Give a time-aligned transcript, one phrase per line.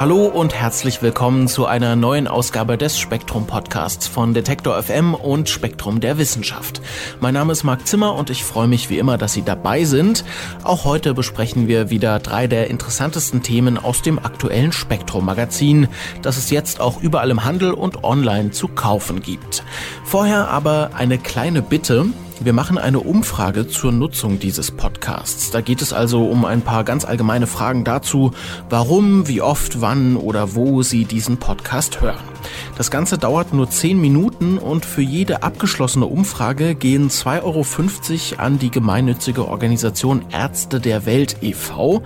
[0.00, 5.48] Hallo und herzlich willkommen zu einer neuen Ausgabe des Spektrum Podcasts von Detektor FM und
[5.48, 6.80] Spektrum der Wissenschaft.
[7.18, 10.24] Mein Name ist Marc Zimmer und ich freue mich wie immer, dass Sie dabei sind.
[10.62, 15.88] Auch heute besprechen wir wieder drei der interessantesten Themen aus dem aktuellen Spektrum Magazin,
[16.22, 19.64] das es jetzt auch überall im Handel und online zu kaufen gibt.
[20.04, 22.06] Vorher aber eine kleine Bitte.
[22.40, 25.50] Wir machen eine Umfrage zur Nutzung dieses Podcasts.
[25.50, 28.30] Da geht es also um ein paar ganz allgemeine Fragen dazu,
[28.70, 32.37] warum, wie oft, wann oder wo Sie diesen Podcast hören.
[32.76, 38.58] Das Ganze dauert nur 10 Minuten und für jede abgeschlossene Umfrage gehen 2,50 Euro an
[38.58, 42.02] die gemeinnützige Organisation Ärzte der Welt e.V.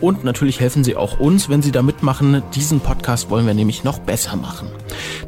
[0.00, 2.42] Und natürlich helfen Sie auch uns, wenn Sie da mitmachen.
[2.54, 4.68] Diesen Podcast wollen wir nämlich noch besser machen.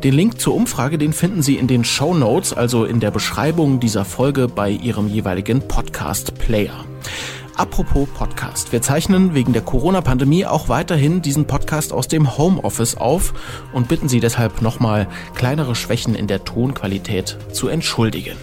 [0.03, 3.81] Den Link zur Umfrage, den finden Sie in den Show Notes, also in der Beschreibung
[3.81, 6.85] dieser Folge bei Ihrem jeweiligen Podcast-Player.
[7.57, 8.73] Apropos Podcast.
[8.73, 13.33] Wir zeichnen wegen der Corona-Pandemie auch weiterhin diesen Podcast aus dem Homeoffice auf
[13.73, 18.37] und bitten Sie deshalb nochmal kleinere Schwächen in der Tonqualität zu entschuldigen.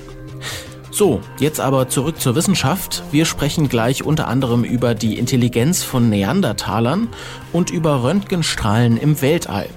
[0.91, 3.03] So, jetzt aber zurück zur Wissenschaft.
[3.11, 7.09] Wir sprechen gleich unter anderem über die Intelligenz von Neandertalern
[7.51, 9.67] und über Röntgenstrahlen im Weltall.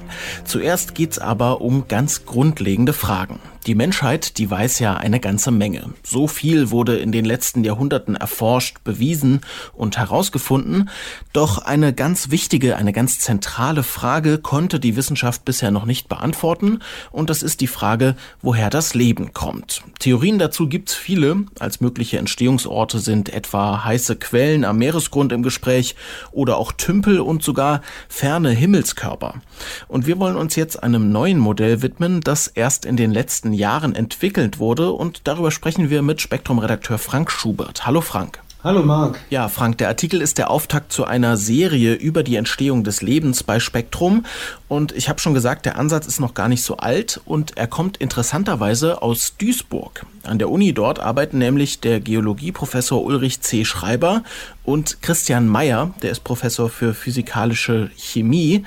[0.45, 3.41] Zuerst geht's aber um ganz grundlegende Fragen.
[3.67, 5.95] Die Menschheit, die weiß ja eine ganze Menge.
[6.03, 9.41] So viel wurde in den letzten Jahrhunderten erforscht, bewiesen
[9.73, 10.91] und herausgefunden.
[11.33, 16.81] Doch eine ganz wichtige, eine ganz zentrale Frage konnte die Wissenschaft bisher noch nicht beantworten.
[17.11, 19.83] Und das ist die Frage, woher das Leben kommt.
[19.99, 21.45] Theorien dazu gibt's viele.
[21.59, 25.97] Als mögliche Entstehungsorte sind etwa heiße Quellen am Meeresgrund im Gespräch
[26.33, 27.81] oder auch Tümpel und sogar
[28.11, 29.41] ferne Himmelskörper.
[29.89, 33.95] Und wir wollen uns jetzt einem neuen Modell widmen, das erst in den letzten Jahren
[33.95, 37.87] entwickelt wurde und darüber sprechen wir mit Spektrum-Redakteur Frank Schubert.
[37.87, 38.44] Hallo Frank.
[38.65, 39.21] Hallo Marc.
[39.29, 43.43] Ja, Frank, der Artikel ist der Auftakt zu einer Serie über die Entstehung des Lebens
[43.43, 44.25] bei Spektrum.
[44.69, 47.67] Und ich habe schon gesagt, der Ansatz ist noch gar nicht so alt und er
[47.67, 50.07] kommt interessanterweise aus Duisburg.
[50.23, 53.67] An der Uni dort arbeiten nämlich der Geologieprofessor Ulrich C.
[53.67, 54.23] Schreiber
[54.63, 58.65] und Christian Meyer, der ist Professor für physikalische Chemie.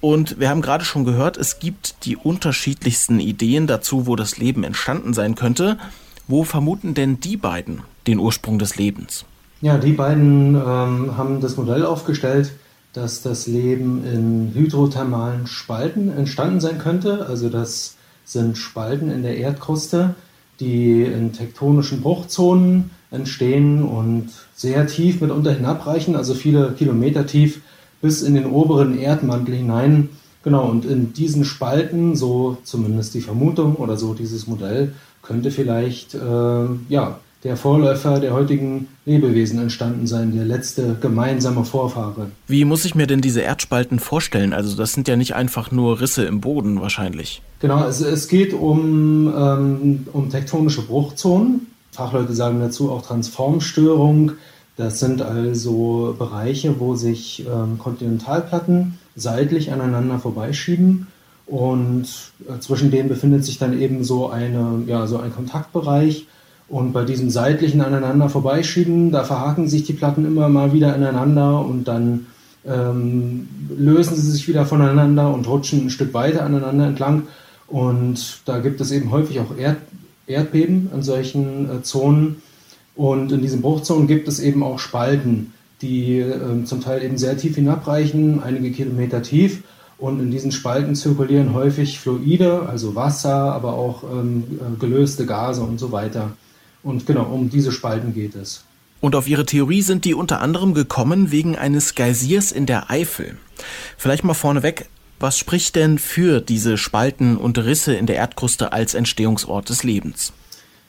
[0.00, 4.64] Und wir haben gerade schon gehört, es gibt die unterschiedlichsten Ideen dazu, wo das Leben
[4.64, 5.78] entstanden sein könnte.
[6.26, 9.24] Wo vermuten denn die beiden den Ursprung des Lebens?
[9.66, 12.52] Ja, die beiden ähm, haben das Modell aufgestellt,
[12.92, 17.26] dass das Leben in hydrothermalen Spalten entstanden sein könnte.
[17.26, 20.14] Also das sind Spalten in der Erdkruste,
[20.60, 27.60] die in tektonischen Bruchzonen entstehen und sehr tief mitunter hinabreichen, also viele Kilometer tief
[28.00, 30.10] bis in den oberen Erdmantel hinein.
[30.44, 36.14] Genau, und in diesen Spalten, so zumindest die Vermutung oder so dieses Modell, könnte vielleicht
[36.14, 42.32] äh, ja, der Vorläufer der heutigen Lebewesen entstanden sein, der letzte gemeinsame Vorfahre.
[42.48, 44.52] Wie muss ich mir denn diese Erdspalten vorstellen?
[44.52, 47.42] Also das sind ja nicht einfach nur Risse im Boden wahrscheinlich.
[47.60, 51.68] Genau, also es geht um, ähm, um tektonische Bruchzonen.
[51.92, 54.32] Fachleute sagen dazu auch Transformstörung.
[54.76, 61.06] Das sind also Bereiche, wo sich ähm, Kontinentalplatten seitlich aneinander vorbeischieben
[61.46, 62.08] und
[62.48, 66.26] äh, zwischen denen befindet sich dann eben so, eine, ja, so ein Kontaktbereich
[66.68, 71.64] und bei diesem seitlichen aneinander vorbeischieben, da verhaken sich die Platten immer mal wieder ineinander
[71.64, 72.26] und dann
[72.66, 77.28] ähm, lösen sie sich wieder voneinander und rutschen ein Stück weiter aneinander entlang.
[77.68, 79.78] Und da gibt es eben häufig auch Erd
[80.28, 82.42] Erdbeben an solchen äh, Zonen.
[82.96, 87.36] Und in diesen Bruchzonen gibt es eben auch Spalten, die äh, zum Teil eben sehr
[87.36, 89.62] tief hinabreichen, einige Kilometer tief.
[89.98, 95.62] Und in diesen Spalten zirkulieren häufig Fluide, also Wasser, aber auch ähm, äh, gelöste Gase
[95.62, 96.32] und so weiter.
[96.82, 98.64] Und genau, um diese Spalten geht es.
[99.00, 103.36] Und auf Ihre Theorie sind die unter anderem gekommen wegen eines Geysirs in der Eifel.
[103.96, 104.88] Vielleicht mal vorneweg,
[105.18, 110.32] was spricht denn für diese Spalten und Risse in der Erdkruste als Entstehungsort des Lebens?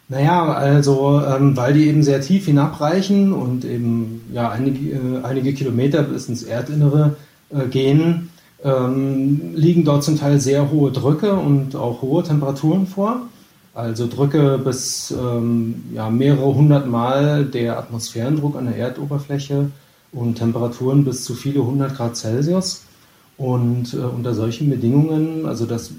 [0.10, 5.54] Naja, also ähm, weil die eben sehr tief hinabreichen und eben ja einige, äh, einige
[5.54, 7.18] Kilometer bis ins Erdinnere
[7.50, 8.30] äh, gehen,
[8.64, 13.28] ähm, liegen dort zum Teil sehr hohe Drücke und auch hohe Temperaturen vor.
[13.78, 19.70] Also Drücke bis ähm, ja, mehrere hundert Mal der Atmosphärendruck an der Erdoberfläche
[20.12, 22.86] und Temperaturen bis zu viele hundert Grad Celsius.
[23.38, 25.92] Und äh, unter solchen Bedingungen, also das,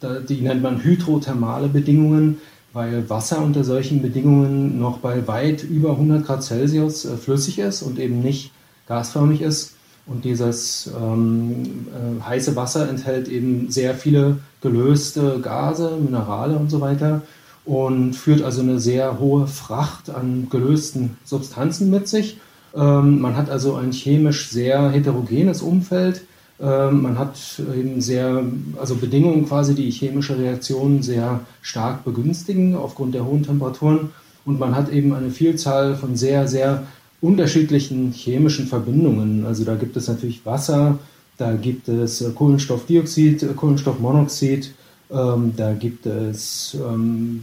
[0.00, 2.38] da, die nennt man hydrothermale Bedingungen,
[2.72, 7.82] weil Wasser unter solchen Bedingungen noch bei weit über 100 Grad Celsius äh, flüssig ist
[7.82, 8.52] und eben nicht
[8.86, 9.74] gasförmig ist.
[10.08, 16.80] Und dieses ähm, äh, heiße Wasser enthält eben sehr viele gelöste Gase, Minerale und so
[16.80, 17.22] weiter
[17.68, 22.38] und führt also eine sehr hohe Fracht an gelösten Substanzen mit sich.
[22.74, 26.22] Ähm, man hat also ein chemisch sehr heterogenes Umfeld.
[26.60, 28.42] Ähm, man hat eben sehr,
[28.80, 34.10] also Bedingungen quasi, die chemische Reaktionen sehr stark begünstigen aufgrund der hohen Temperaturen.
[34.46, 36.84] Und man hat eben eine Vielzahl von sehr, sehr
[37.20, 39.44] unterschiedlichen chemischen Verbindungen.
[39.46, 40.98] Also da gibt es natürlich Wasser,
[41.36, 44.72] da gibt es äh, Kohlenstoffdioxid, äh, Kohlenstoffmonoxid,
[45.10, 47.42] ähm, da gibt es ähm,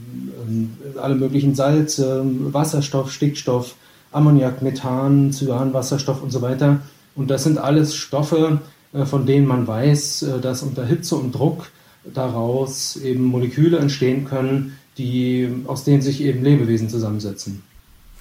[0.95, 3.75] äh, alle möglichen Salze, Wasserstoff, Stickstoff,
[4.11, 6.81] Ammoniak, Methan, Cyan, Wasserstoff und so weiter.
[7.15, 8.59] Und das sind alles Stoffe,
[8.93, 11.71] äh, von denen man weiß, äh, dass unter Hitze und Druck
[12.13, 17.63] daraus eben Moleküle entstehen können, die, aus denen sich eben Lebewesen zusammensetzen.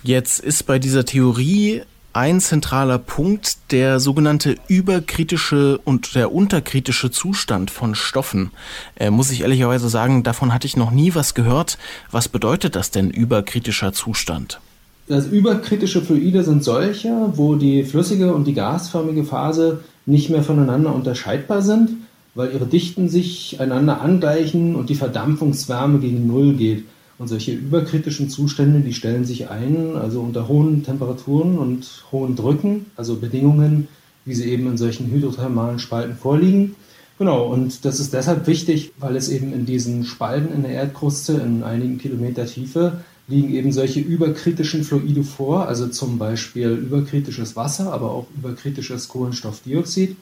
[0.06, 1.81] Jetzt ist bei dieser Theorie
[2.12, 8.51] ein zentraler Punkt der sogenannte überkritische und der unterkritische Zustand von Stoffen.
[8.97, 11.79] Äh, muss ich ehrlicherweise sagen, davon hatte ich noch nie was gehört.
[12.11, 14.61] Was bedeutet das denn überkritischer Zustand?
[15.09, 20.95] Das überkritische Fluide sind solche, wo die flüssige und die gasförmige Phase nicht mehr voneinander
[20.95, 21.93] unterscheidbar sind,
[22.35, 26.85] weil ihre Dichten sich einander angleichen und die Verdampfungswärme gegen Null geht.
[27.19, 32.87] Und solche überkritischen Zustände, die stellen sich ein, also unter hohen Temperaturen und hohen Drücken,
[32.97, 33.89] also Bedingungen,
[34.25, 36.75] wie sie eben in solchen hydrothermalen Spalten vorliegen.
[37.19, 41.35] Genau, und das ist deshalb wichtig, weil es eben in diesen Spalten in der Erdkruste
[41.35, 47.93] in einigen Kilometer Tiefe liegen eben solche überkritischen Fluide vor, also zum Beispiel überkritisches Wasser,
[47.93, 50.17] aber auch überkritisches Kohlenstoffdioxid.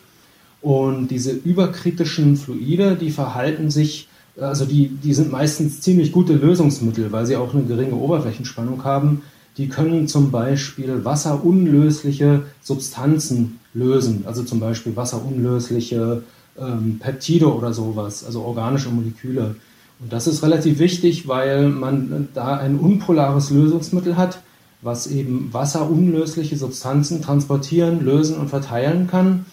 [0.60, 4.06] Und diese überkritischen Fluide, die verhalten sich
[4.40, 9.22] also die, die sind meistens ziemlich gute Lösungsmittel, weil sie auch eine geringe Oberflächenspannung haben.
[9.58, 16.22] Die können zum Beispiel wasserunlösliche Substanzen lösen, also zum Beispiel wasserunlösliche
[16.58, 19.56] ähm, Peptide oder sowas, also organische Moleküle.
[20.00, 24.40] Und das ist relativ wichtig, weil man da ein unpolares Lösungsmittel hat,
[24.80, 29.44] was eben wasserunlösliche Substanzen transportieren, lösen und verteilen kann.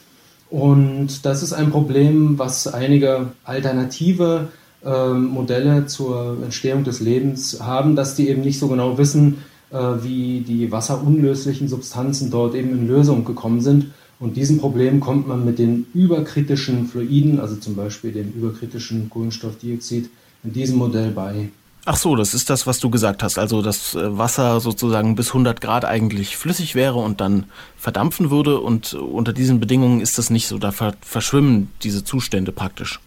[0.50, 4.48] Und das ist ein Problem, was einige alternative
[4.84, 9.40] ähm, Modelle zur Entstehung des Lebens haben, dass die eben nicht so genau wissen,
[9.72, 13.88] äh, wie die wasserunlöslichen Substanzen dort eben in Lösung gekommen sind.
[14.20, 20.10] Und diesem Problem kommt man mit den überkritischen Fluiden, also zum Beispiel dem überkritischen Kohlenstoffdioxid,
[20.44, 21.50] in diesem Modell bei.
[21.86, 23.38] Ach so, das ist das, was du gesagt hast.
[23.40, 27.46] Also, dass äh, Wasser sozusagen bis 100 Grad eigentlich flüssig wäre und dann
[27.78, 28.60] verdampfen würde.
[28.60, 30.58] Und unter diesen Bedingungen ist das nicht so.
[30.58, 33.00] Da verschwimmen diese Zustände praktisch.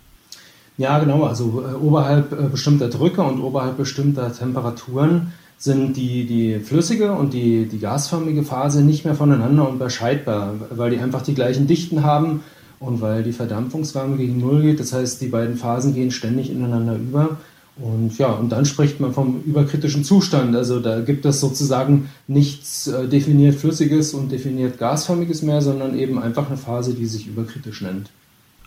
[0.83, 1.23] Ja, genau.
[1.23, 7.33] Also äh, oberhalb äh, bestimmter Drücke und oberhalb bestimmter Temperaturen sind die, die flüssige und
[7.33, 12.41] die, die gasförmige Phase nicht mehr voneinander unterscheidbar, weil die einfach die gleichen Dichten haben
[12.81, 14.81] und weil die Verdampfungswärme gegen Null geht.
[14.81, 17.37] Das heißt, die beiden Phasen gehen ständig ineinander über.
[17.77, 20.57] Und ja, und dann spricht man vom überkritischen Zustand.
[20.57, 26.21] Also da gibt es sozusagen nichts äh, definiert Flüssiges und definiert Gasförmiges mehr, sondern eben
[26.21, 28.11] einfach eine Phase, die sich überkritisch nennt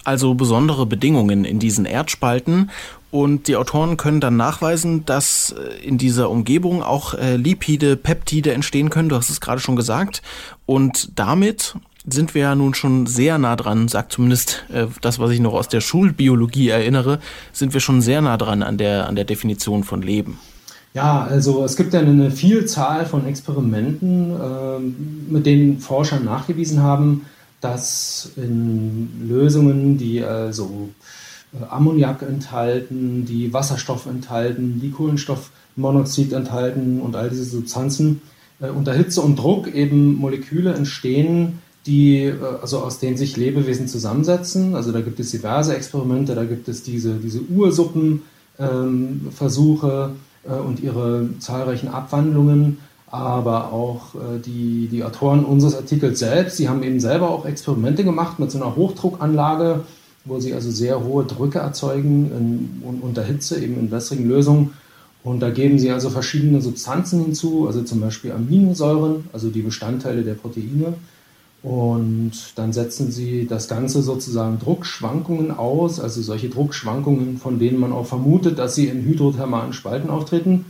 [0.06, 2.70] also besondere Bedingungen in diesen Erdspalten
[3.16, 8.54] und die Autoren können dann nachweisen, dass äh, in dieser Umgebung auch äh, Lipide, Peptide
[8.54, 9.08] entstehen können.
[9.08, 10.22] Du hast es gerade schon gesagt.
[10.66, 15.32] Und damit sind wir ja nun schon sehr nah dran, sagt zumindest äh, das, was
[15.32, 17.20] ich noch aus der Schulbiologie erinnere,
[17.54, 20.38] sind wir schon sehr nah dran an der, an der Definition von Leben.
[20.94, 27.26] Ja, also es gibt ja eine Vielzahl von Experimenten, äh, mit denen Forscher nachgewiesen haben,
[27.62, 30.90] dass in Lösungen, die also
[31.54, 38.22] äh, Ammoniak enthalten, die Wasserstoff enthalten, die Kohlenstoffmonoxid enthalten und all diese Substanzen,
[38.60, 43.88] äh, unter Hitze und Druck eben Moleküle entstehen, die, äh, also aus denen sich Lebewesen
[43.88, 44.76] zusammensetzen.
[44.76, 50.12] Also da gibt es diverse Experimente, da gibt es diese, diese Ursuppenversuche
[50.48, 52.78] ähm, äh, und ihre zahlreichen Abwandlungen
[53.12, 58.04] aber auch äh, die, die Autoren unseres Artikels selbst, die haben eben selber auch Experimente
[58.04, 59.82] gemacht mit so einer Hochdruckanlage,
[60.26, 62.32] wo sie also sehr hohe Drücke erzeugen
[62.84, 64.72] in, unter Hitze, eben in wässrigen Lösungen.
[65.24, 70.24] Und da geben sie also verschiedene Substanzen hinzu, also zum Beispiel Aminosäuren, also die Bestandteile
[70.24, 70.94] der Proteine.
[71.64, 77.92] Und dann setzen sie das Ganze sozusagen Druckschwankungen aus, also solche Druckschwankungen, von denen man
[77.92, 80.66] auch vermutet, dass sie in hydrothermalen Spalten auftreten.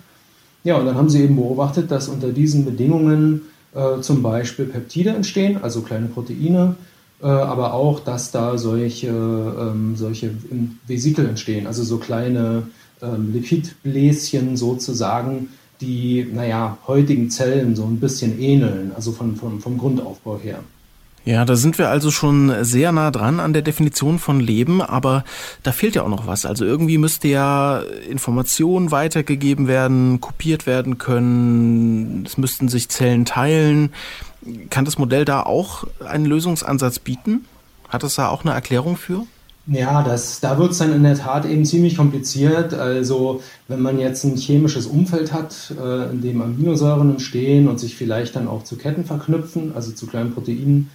[0.66, 3.44] Ja, und dann haben sie eben beobachtet, dass unter diesen Bedingungen
[3.76, 6.76] äh, zum Beispiel Peptide entstehen, also kleine Proteine,
[7.22, 10.32] äh, aber auch, dass da solche, ähm, solche
[10.88, 12.64] Vesikel entstehen, also so kleine
[13.00, 15.50] ähm, Lipidbläschen sozusagen,
[15.82, 20.60] die, naja, heutigen Zellen so ein bisschen ähneln, also von, von, vom Grundaufbau her.
[21.26, 25.24] Ja, da sind wir also schon sehr nah dran an der Definition von Leben, aber
[25.64, 26.46] da fehlt ja auch noch was.
[26.46, 33.92] Also irgendwie müsste ja Informationen weitergegeben werden, kopiert werden können, es müssten sich Zellen teilen.
[34.70, 37.46] Kann das Modell da auch einen Lösungsansatz bieten?
[37.90, 39.24] Hat es da auch eine Erklärung für?
[39.68, 42.76] Ja, das, da wird es dann in der Tat eben ziemlich kompliziert.
[42.76, 47.96] Also wenn man jetzt ein chemisches Umfeld hat, äh, in dem Aminosäuren entstehen und sich
[47.96, 50.92] vielleicht dann auch zu Ketten verknüpfen, also zu kleinen Proteinen,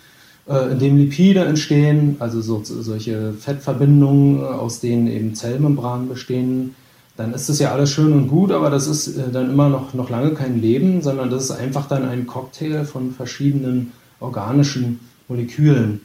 [0.73, 6.75] in dem Lipide entstehen, also so, solche Fettverbindungen, äh, aus denen eben Zellmembranen bestehen,
[7.17, 9.95] dann ist das ja alles schön und gut, aber das ist äh, dann immer noch,
[9.95, 16.03] noch lange kein Leben, sondern das ist einfach dann ein Cocktail von verschiedenen organischen Molekülen.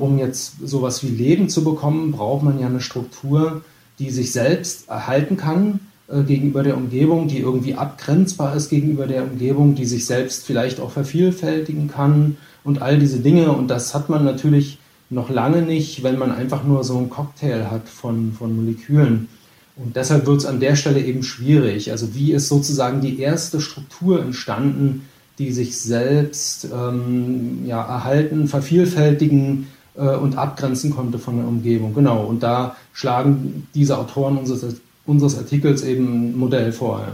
[0.00, 3.62] Um jetzt sowas wie Leben zu bekommen, braucht man ja eine Struktur,
[3.98, 9.74] die sich selbst erhalten kann gegenüber der Umgebung, die irgendwie abgrenzbar ist gegenüber der Umgebung,
[9.74, 13.52] die sich selbst vielleicht auch vervielfältigen kann, und all diese Dinge.
[13.52, 14.78] Und das hat man natürlich
[15.10, 19.28] noch lange nicht, wenn man einfach nur so einen Cocktail hat von, von Molekülen.
[19.76, 21.90] Und deshalb wird es an der Stelle eben schwierig.
[21.90, 25.06] Also wie ist sozusagen die erste Struktur entstanden,
[25.38, 31.92] die sich selbst ähm, ja, erhalten, vervielfältigen äh, und abgrenzen konnte von der Umgebung.
[31.92, 37.06] Genau, und da schlagen diese Autoren unseres, unseres Artikels eben ein Modell vor.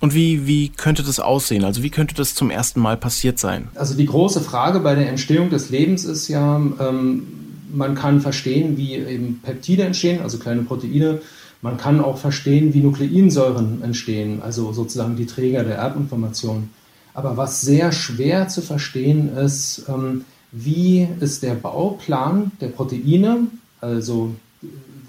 [0.00, 1.64] Und wie, wie könnte das aussehen?
[1.64, 3.68] Also wie könnte das zum ersten Mal passiert sein?
[3.74, 7.26] Also die große Frage bei der Entstehung des Lebens ist ja, ähm,
[7.72, 11.20] man kann verstehen, wie eben Peptide entstehen, also kleine Proteine.
[11.60, 16.70] Man kann auch verstehen, wie Nukleinsäuren entstehen, also sozusagen die Träger der Erbinformation.
[17.12, 23.48] Aber was sehr schwer zu verstehen ist, ähm, wie ist der Bauplan der Proteine,
[23.82, 24.34] also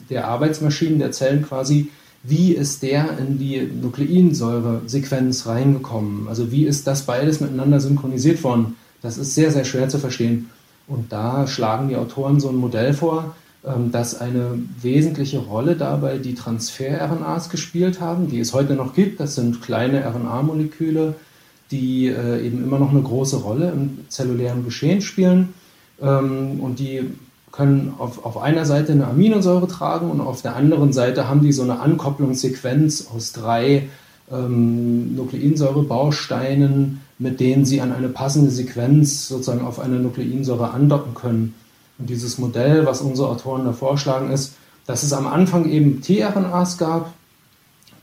[0.09, 1.89] der Arbeitsmaschinen der Zellen quasi,
[2.24, 6.28] wie ist der in die Nukleinsäure-Sequenz reingekommen?
[6.28, 8.75] Also wie ist das beides miteinander synchronisiert worden?
[9.01, 10.50] Das ist sehr, sehr schwer zu verstehen.
[10.88, 13.36] Und da schlagen die Autoren so ein Modell vor,
[13.66, 19.20] ähm, dass eine wesentliche Rolle dabei die Transfer-RNAs gespielt haben, die es heute noch gibt.
[19.20, 21.16] Das sind kleine RNA-Moleküle,
[21.72, 25.54] die äh, eben immer noch eine große Rolle im zellulären Geschehen spielen
[26.01, 27.10] ähm, und die
[27.51, 31.51] können auf, auf einer Seite eine Aminosäure tragen und auf der anderen Seite haben die
[31.51, 33.89] so eine Ankopplungssequenz aus drei
[34.31, 41.53] ähm, Nukleinsäurebausteinen, mit denen sie an eine passende Sequenz sozusagen auf eine Nukleinsäure andocken können.
[42.00, 44.53] Und dieses Modell, was unsere Autoren da vorschlagen, ist,
[44.88, 47.13] dass es am Anfang eben tRNAs gab,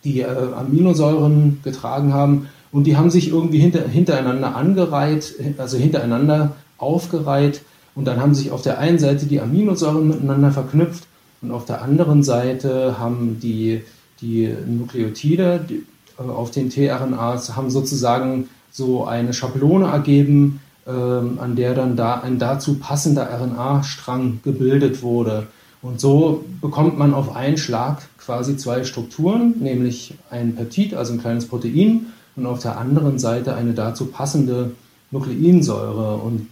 [0.05, 0.26] die äh,
[0.57, 7.62] Aminosäuren getragen haben und die haben sich irgendwie hinter, hintereinander angereiht, also hintereinander aufgereiht
[7.99, 11.09] und dann haben sich auf der einen Seite die Aminosäuren miteinander verknüpft
[11.43, 13.83] und auf der anderen Seite haben die,
[14.21, 15.85] die Nukleotide die,
[16.17, 22.21] äh, auf den tRNAs haben sozusagen so eine Schablone ergeben, äh, an der dann da
[22.21, 25.49] ein dazu passender RNA-Strang gebildet wurde.
[25.83, 31.21] Und so bekommt man auf einen Schlag quasi zwei Strukturen, nämlich ein Peptid, also ein
[31.21, 34.71] kleines Protein, und auf der anderen Seite eine dazu passende
[35.11, 36.19] Nukleinsäure.
[36.19, 36.47] Und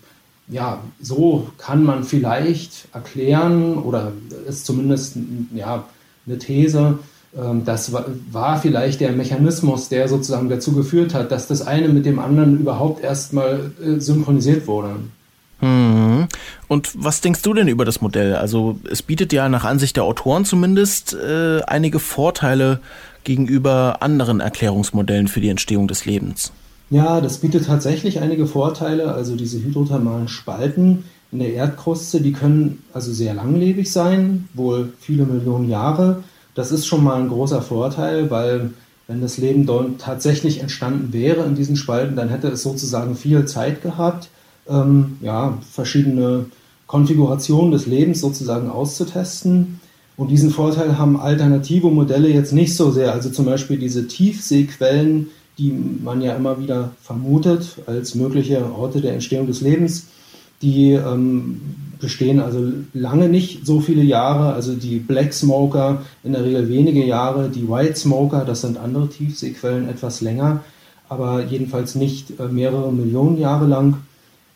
[0.48, 4.12] ja, so kann man vielleicht erklären oder
[4.48, 5.16] ist zumindest
[5.54, 5.84] ja,
[6.26, 6.98] eine These,
[7.36, 12.06] ähm, das war vielleicht der Mechanismus, der sozusagen dazu geführt hat, dass das eine mit
[12.06, 14.96] dem anderen überhaupt erstmal äh, synchronisiert wurde.
[15.60, 16.28] Mhm.
[16.68, 18.36] Und was denkst du denn über das Modell?
[18.36, 22.80] Also es bietet ja nach Ansicht der Autoren zumindest äh, einige Vorteile
[23.24, 26.52] gegenüber anderen Erklärungsmodellen für die Entstehung des Lebens.
[26.88, 29.12] Ja, das bietet tatsächlich einige Vorteile.
[29.12, 35.24] Also diese hydrothermalen Spalten in der Erdkruste, die können also sehr langlebig sein, wohl viele
[35.24, 36.22] Millionen Jahre.
[36.54, 38.70] Das ist schon mal ein großer Vorteil, weil
[39.08, 43.44] wenn das Leben dort tatsächlich entstanden wäre in diesen Spalten, dann hätte es sozusagen viel
[43.46, 44.28] Zeit gehabt,
[44.68, 46.46] ähm, ja, verschiedene
[46.86, 49.80] Konfigurationen des Lebens sozusagen auszutesten.
[50.16, 53.12] Und diesen Vorteil haben alternative Modelle jetzt nicht so sehr.
[53.12, 55.28] Also zum Beispiel diese Tiefseequellen,
[55.58, 60.08] die man ja immer wieder vermutet als mögliche Orte der Entstehung des Lebens.
[60.62, 61.60] Die ähm,
[61.98, 64.52] bestehen also lange nicht so viele Jahre.
[64.52, 69.08] Also die Black Smoker in der Regel wenige Jahre, die White Smoker, das sind andere
[69.08, 70.62] Tiefseequellen, etwas länger,
[71.08, 73.98] aber jedenfalls nicht äh, mehrere Millionen Jahre lang.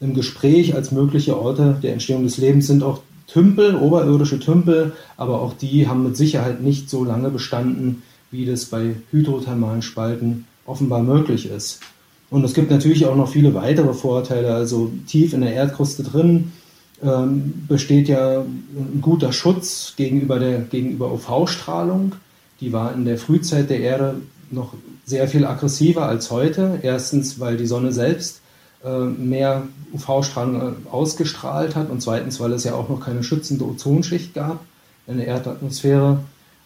[0.01, 5.41] Im Gespräch als mögliche Orte der Entstehung des Lebens sind auch Tümpel, oberirdische Tümpel, aber
[5.41, 11.03] auch die haben mit Sicherheit nicht so lange bestanden, wie das bei hydrothermalen Spalten offenbar
[11.03, 11.81] möglich ist.
[12.31, 14.55] Und es gibt natürlich auch noch viele weitere Vorteile.
[14.55, 16.53] Also tief in der Erdkruste drin
[17.03, 22.13] ähm, besteht ja ein guter Schutz gegenüber gegenüber UV-Strahlung,
[22.61, 24.17] die war in der Frühzeit der Erde
[24.51, 24.75] noch
[25.07, 26.79] sehr viel aggressiver als heute.
[26.83, 28.43] Erstens, weil die Sonne selbst
[28.85, 29.63] äh, mehr
[29.93, 34.61] UV-Strahlung äh, ausgestrahlt hat und zweitens, weil es ja auch noch keine schützende Ozonschicht gab
[35.07, 36.21] in der Erdatmosphäre.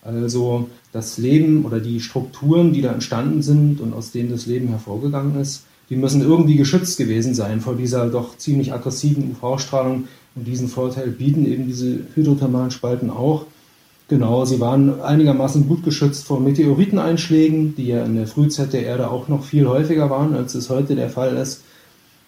[0.05, 4.69] Also das Leben oder die Strukturen, die da entstanden sind und aus denen das Leben
[4.69, 10.05] hervorgegangen ist, die müssen irgendwie geschützt gewesen sein vor dieser doch ziemlich aggressiven UV-Strahlung.
[10.35, 13.47] Und diesen Vorteil bieten eben diese hydrothermalen Spalten auch.
[14.09, 19.11] Genau, sie waren einigermaßen gut geschützt vor Meteoriteneinschlägen, die ja in der Frühzeit der Erde
[19.11, 21.63] auch noch viel häufiger waren, als es heute der Fall ist.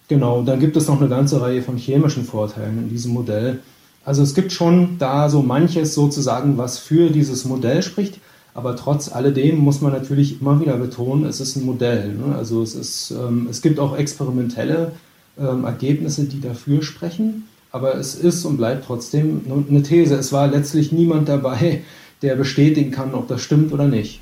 [0.08, 3.58] Genau, dann gibt es noch eine ganze Reihe von chemischen Vorteilen in diesem Modell.
[4.06, 8.20] Also es gibt schon da so manches sozusagen, was für dieses Modell spricht.
[8.54, 12.14] Aber trotz alledem muss man natürlich immer wieder betonen, es ist ein Modell.
[12.14, 12.36] Ne?
[12.36, 14.92] Also es, ist, ähm, es gibt auch experimentelle
[15.38, 17.48] ähm, Ergebnisse, die dafür sprechen.
[17.72, 20.14] Aber es ist und bleibt trotzdem eine These.
[20.14, 21.82] Es war letztlich niemand dabei,
[22.22, 24.20] der bestätigen kann, ob das stimmt oder nicht.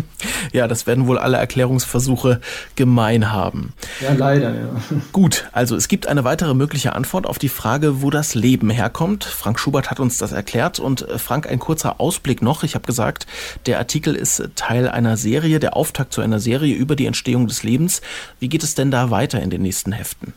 [0.52, 2.40] ja, das werden wohl alle Erklärungsversuche
[2.76, 3.72] gemein haben.
[4.00, 4.70] Ja, leider, ja.
[5.12, 9.24] Gut, also es gibt eine weitere mögliche Antwort auf die Frage, wo das Leben herkommt.
[9.24, 12.62] Frank Schubert hat uns das erklärt und äh, Frank, ein kurzer Ausblick noch.
[12.64, 13.26] Ich habe gesagt,
[13.66, 17.62] der Artikel ist Teil einer Serie, der Auftakt zu einer Serie über die Entstehung des
[17.62, 18.00] Lebens.
[18.40, 20.32] Wie geht es denn da weiter in den nächsten Heften?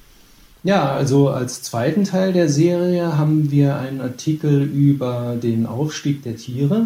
[0.64, 6.36] Ja, also als zweiten Teil der Serie haben wir einen Artikel über den Aufstieg der
[6.36, 6.86] Tiere.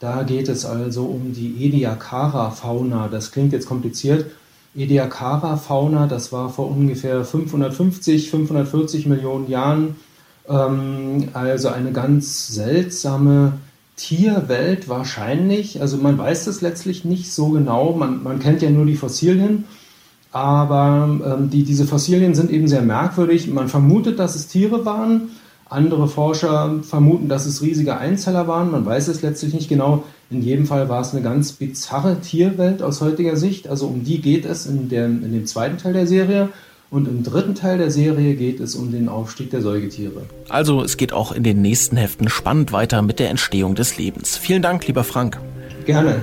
[0.00, 3.08] Da geht es also um die Ediacara-Fauna.
[3.08, 4.26] Das klingt jetzt kompliziert.
[4.74, 9.96] Ediacara-Fauna, das war vor ungefähr 550, 540 Millionen Jahren
[10.48, 13.54] ähm, also eine ganz seltsame
[13.96, 15.80] Tierwelt wahrscheinlich.
[15.80, 17.92] Also man weiß das letztlich nicht so genau.
[17.92, 19.64] Man, man kennt ja nur die Fossilien.
[20.32, 23.48] Aber ähm, die, diese Fossilien sind eben sehr merkwürdig.
[23.48, 25.30] Man vermutet, dass es Tiere waren.
[25.70, 28.72] Andere Forscher vermuten, dass es riesige Einzeller waren.
[28.72, 30.02] Man weiß es letztlich nicht genau.
[30.28, 33.68] In jedem Fall war es eine ganz bizarre Tierwelt aus heutiger Sicht.
[33.68, 36.48] Also um die geht es in, der, in dem zweiten Teil der Serie.
[36.90, 40.22] Und im dritten Teil der Serie geht es um den Aufstieg der Säugetiere.
[40.48, 44.36] Also es geht auch in den nächsten Heften spannend weiter mit der Entstehung des Lebens.
[44.36, 45.40] Vielen Dank, lieber Frank.
[45.86, 46.16] Gerne.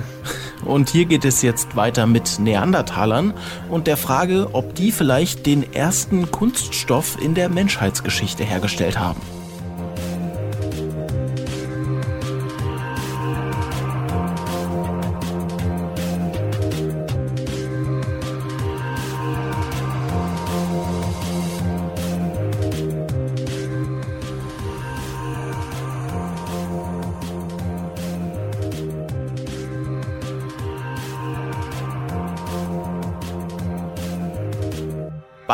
[0.66, 3.32] Und hier geht es jetzt weiter mit Neandertalern
[3.70, 9.20] und der Frage, ob die vielleicht den ersten Kunststoff in der Menschheitsgeschichte hergestellt haben.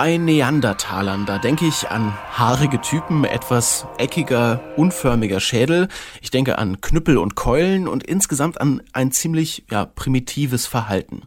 [0.05, 5.89] Bei Neandertalern, da denke ich an haarige Typen, etwas eckiger, unförmiger Schädel.
[6.21, 11.23] Ich denke an Knüppel und Keulen und insgesamt an ein ziemlich ja, primitives Verhalten.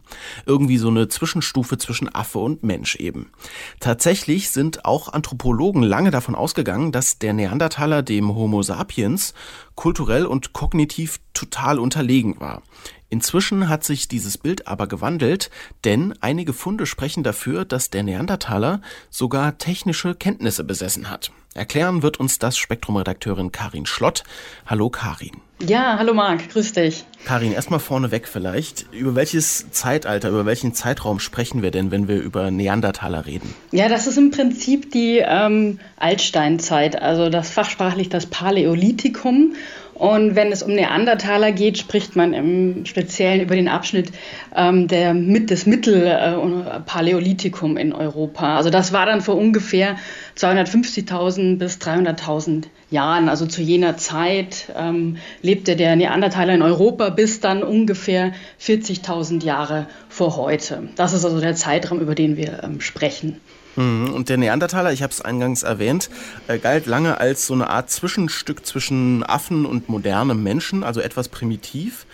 [0.46, 3.32] Irgendwie so eine Zwischenstufe zwischen Affe und Mensch eben.
[3.80, 9.34] Tatsächlich sind auch Anthropologen lange davon ausgegangen, dass der Neandertaler dem Homo sapiens
[9.78, 12.62] kulturell und kognitiv total unterlegen war.
[13.10, 15.50] Inzwischen hat sich dieses Bild aber gewandelt,
[15.84, 21.30] denn einige Funde sprechen dafür, dass der Neandertaler sogar technische Kenntnisse besessen hat.
[21.58, 24.22] Erklären wird uns das Spektrumredakteurin Karin Schlott.
[24.64, 25.32] Hallo Karin.
[25.60, 27.04] Ja, hallo Marc, grüß dich.
[27.24, 28.86] Karin, erstmal vorneweg vielleicht.
[28.92, 33.52] Über welches Zeitalter, über welchen Zeitraum sprechen wir denn, wenn wir über Neandertaler reden?
[33.72, 39.56] Ja, das ist im Prinzip die ähm, Altsteinzeit, also das fachsprachlich das Paläolithikum.
[39.98, 44.12] Und wenn es um Neandertaler geht, spricht man im Speziellen über den Abschnitt
[44.54, 48.56] ähm, der, des Mittelpaläolithikum äh, in Europa.
[48.56, 49.96] Also das war dann vor ungefähr
[50.36, 53.28] 250.000 bis 300.000 Jahren.
[53.28, 59.88] Also zu jener Zeit ähm, lebte der Neandertaler in Europa bis dann ungefähr 40.000 Jahre
[60.08, 60.90] vor heute.
[60.94, 63.40] Das ist also der Zeitraum, über den wir ähm, sprechen.
[63.78, 64.12] Mhm.
[64.12, 66.10] Und der Neandertaler, ich habe es eingangs erwähnt,
[66.48, 71.28] äh, galt lange als so eine Art Zwischenstück zwischen Affen und modernem Menschen, also etwas
[71.28, 72.06] primitiv.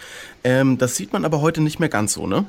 [0.44, 2.44] Ähm, das sieht man aber heute nicht mehr ganz so, ne?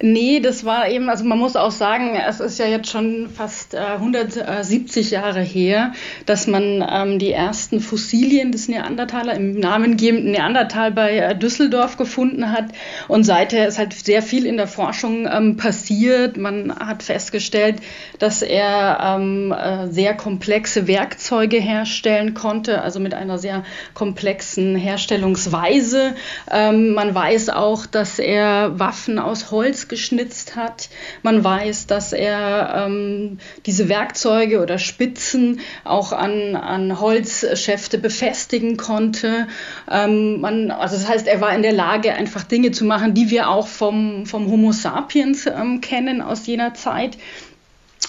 [0.00, 3.74] Nee, das war eben, also man muss auch sagen, es ist ja jetzt schon fast
[3.74, 5.92] äh, 170 Jahre her,
[6.26, 12.52] dass man ähm, die ersten Fossilien des Neandertaler im namengebenden Neandertal bei äh, Düsseldorf gefunden
[12.52, 12.66] hat.
[13.08, 16.36] Und seither ist halt sehr viel in der Forschung ähm, passiert.
[16.36, 17.76] Man hat festgestellt,
[18.18, 26.14] dass er ähm, äh, sehr komplexe Werkzeuge herstellen konnte, also mit einer sehr komplexen Herstellungsweise.
[26.50, 30.88] Ähm, man weiß auch, dass er Waffen aus Holz Holz geschnitzt hat.
[31.24, 39.48] Man weiß, dass er ähm, diese Werkzeuge oder Spitzen auch an, an Holzschäfte befestigen konnte.
[39.90, 43.28] Ähm, man, also das heißt, er war in der Lage, einfach Dinge zu machen, die
[43.30, 47.18] wir auch vom, vom Homo sapiens ähm, kennen aus jener Zeit.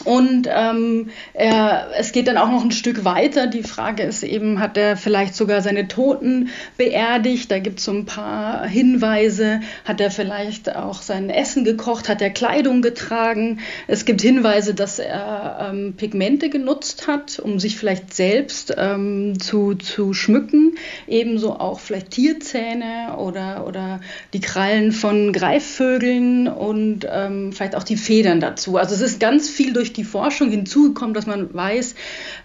[0.04, 3.48] Und ähm, er, es geht dann auch noch ein Stück weiter.
[3.48, 7.50] Die Frage ist eben, hat er vielleicht sogar seine Toten beerdigt?
[7.50, 9.62] Da gibt es so ein paar Hinweise.
[9.86, 12.10] Hat er vielleicht auch sein Essen gekocht?
[12.10, 13.60] Hat er Kleidung getragen?
[13.88, 19.74] Es gibt Hinweise, dass er ähm, Pigmente genutzt hat, um sich vielleicht selbst ähm, zu,
[19.74, 20.76] zu schmücken.
[21.08, 24.02] Ebenso auch vielleicht Tierzähne oder, oder
[24.34, 28.78] die Krallen von Greifvögeln und ähm, vielleicht auch die Federn dazu.
[28.78, 31.96] Also es ist ganz viel durch die Forschung hinzugekommen, dass man weiß,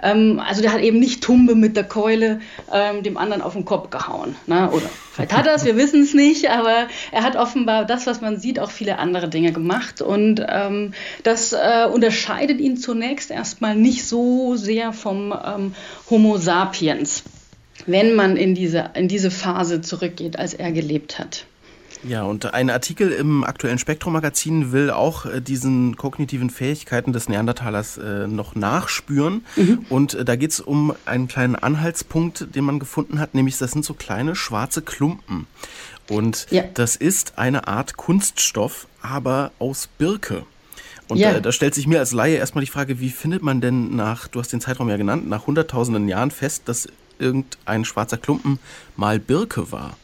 [0.02, 2.40] ähm, also der hat eben nicht Tumbe mit der Keule
[2.72, 4.36] ähm, dem anderen auf den Kopf gehauen.
[4.46, 4.70] Ne?
[4.70, 8.20] Oder vielleicht hat er es, wir wissen es nicht, aber er hat offenbar das, was
[8.20, 10.02] man sieht, auch viele andere Dinge gemacht.
[10.02, 10.92] Und ähm,
[11.22, 15.74] das äh, unterscheidet ihn zunächst erstmal nicht so sehr vom ähm,
[16.10, 17.24] Homo sapiens,
[17.86, 21.46] wenn man in diese, in diese Phase zurückgeht, als er gelebt hat.
[22.04, 27.98] Ja, und ein Artikel im aktuellen Spektrum-Magazin will auch äh, diesen kognitiven Fähigkeiten des Neandertalers
[27.98, 29.44] äh, noch nachspüren.
[29.56, 29.86] Mhm.
[29.88, 33.70] Und äh, da geht es um einen kleinen Anhaltspunkt, den man gefunden hat, nämlich das
[33.70, 35.46] sind so kleine schwarze Klumpen.
[36.08, 36.64] Und ja.
[36.74, 40.44] das ist eine Art Kunststoff, aber aus Birke.
[41.08, 41.38] Und ja.
[41.40, 44.40] da stellt sich mir als Laie erstmal die Frage, wie findet man denn nach, du
[44.40, 46.88] hast den Zeitraum ja genannt, nach hunderttausenden Jahren fest, dass
[47.18, 48.58] irgendein schwarzer Klumpen
[48.96, 49.96] mal Birke war?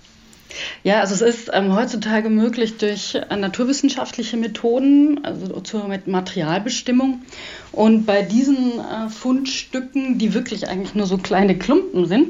[0.82, 7.22] Ja, also es ist ähm, heutzutage möglich durch äh, naturwissenschaftliche Methoden, also zur Materialbestimmung.
[7.72, 12.28] Und bei diesen äh, Fundstücken, die wirklich eigentlich nur so kleine Klumpen sind,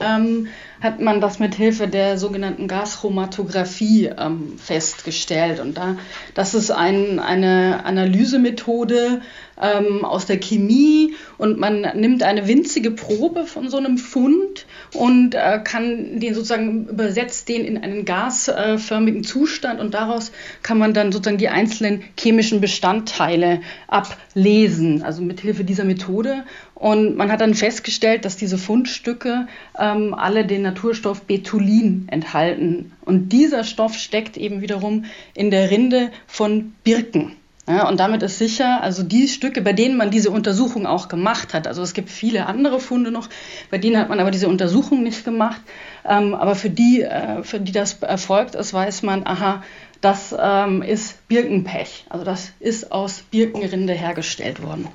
[0.00, 0.48] ähm,
[0.80, 5.60] hat man das mit Hilfe der sogenannten Gaschromatographie ähm, festgestellt.
[5.60, 5.96] Und da,
[6.34, 9.22] das ist ein, eine Analysemethode
[9.60, 15.34] ähm, aus der Chemie und man nimmt eine winzige Probe von so einem Fund und
[15.34, 21.12] äh, kann den sozusagen übersetzt den in einen gasförmigen Zustand und daraus kann man dann
[21.12, 26.44] sozusagen die einzelnen chemischen Bestandteile ablesen, also mit Hilfe dieser Methode.
[26.74, 29.46] Und man hat dann festgestellt, dass diese Fundstücke
[29.78, 32.92] ähm, alle den Naturstoff Betulin enthalten.
[33.04, 35.04] Und dieser Stoff steckt eben wiederum
[35.34, 37.36] in der Rinde von Birken.
[37.66, 41.54] Ja, und damit ist sicher, also die Stücke, bei denen man diese Untersuchung auch gemacht
[41.54, 43.30] hat, also es gibt viele andere Funde noch,
[43.70, 45.62] bei denen hat man aber diese Untersuchung nicht gemacht,
[46.06, 49.62] ähm, aber für die, äh, für die das erfolgt ist, weiß man, aha,
[50.02, 54.88] das ähm, ist Birkenpech, also das ist aus Birkenrinde hergestellt worden.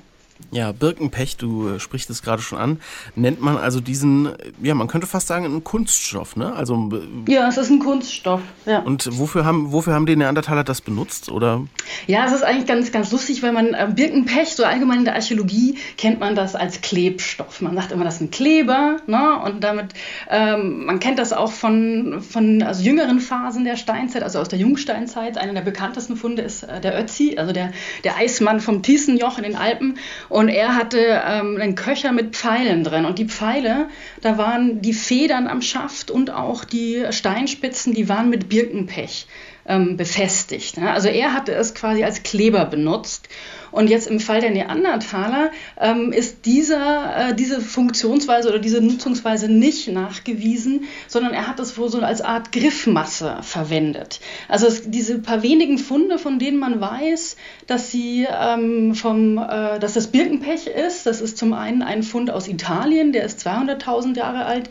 [0.51, 2.79] Ja, Birkenpech, du äh, sprichst es gerade schon an,
[3.15, 4.29] nennt man also diesen,
[4.61, 6.53] ja, man könnte fast sagen, einen Kunststoff, ne?
[6.53, 8.79] Also, äh, ja, es ist ein Kunststoff, ja.
[8.79, 11.67] Und wofür haben, wofür haben die Neandertaler das benutzt, oder?
[12.07, 15.15] Ja, es ist eigentlich ganz, ganz lustig, weil man äh, Birkenpech, so allgemein in der
[15.15, 17.61] Archäologie, kennt man das als Klebstoff.
[17.61, 19.39] Man sagt immer, das ist ein Kleber, ne?
[19.45, 19.93] Und damit,
[20.29, 24.57] ähm, man kennt das auch von, von also jüngeren Phasen der Steinzeit, also aus der
[24.57, 25.37] Jungsteinzeit.
[25.37, 27.71] Einer der bekanntesten Funde ist äh, der Ötzi, also der,
[28.03, 29.99] der Eismann vom Thysenjoch in den Alpen.
[30.29, 33.05] Und er hatte ähm, einen Köcher mit Pfeilen drin.
[33.05, 33.87] Und die Pfeile,
[34.21, 39.27] da waren die Federn am Schaft und auch die Steinspitzen, die waren mit Birkenpech
[39.65, 40.77] ähm, befestigt.
[40.77, 40.91] Ne?
[40.91, 43.29] Also er hatte es quasi als Kleber benutzt.
[43.71, 49.49] Und jetzt im Fall der Neandertaler ähm, ist dieser, äh, diese Funktionsweise oder diese Nutzungsweise
[49.49, 54.19] nicht nachgewiesen, sondern er hat es wohl so als Art Griffmasse verwendet.
[54.47, 57.35] Also es, diese paar wenigen Funde, von denen man weiß,
[57.67, 62.31] dass sie ähm, vom, äh, dass das Birkenpech ist, das ist zum einen ein Fund
[62.31, 64.69] aus Italien, der ist 200.000 Jahre alt.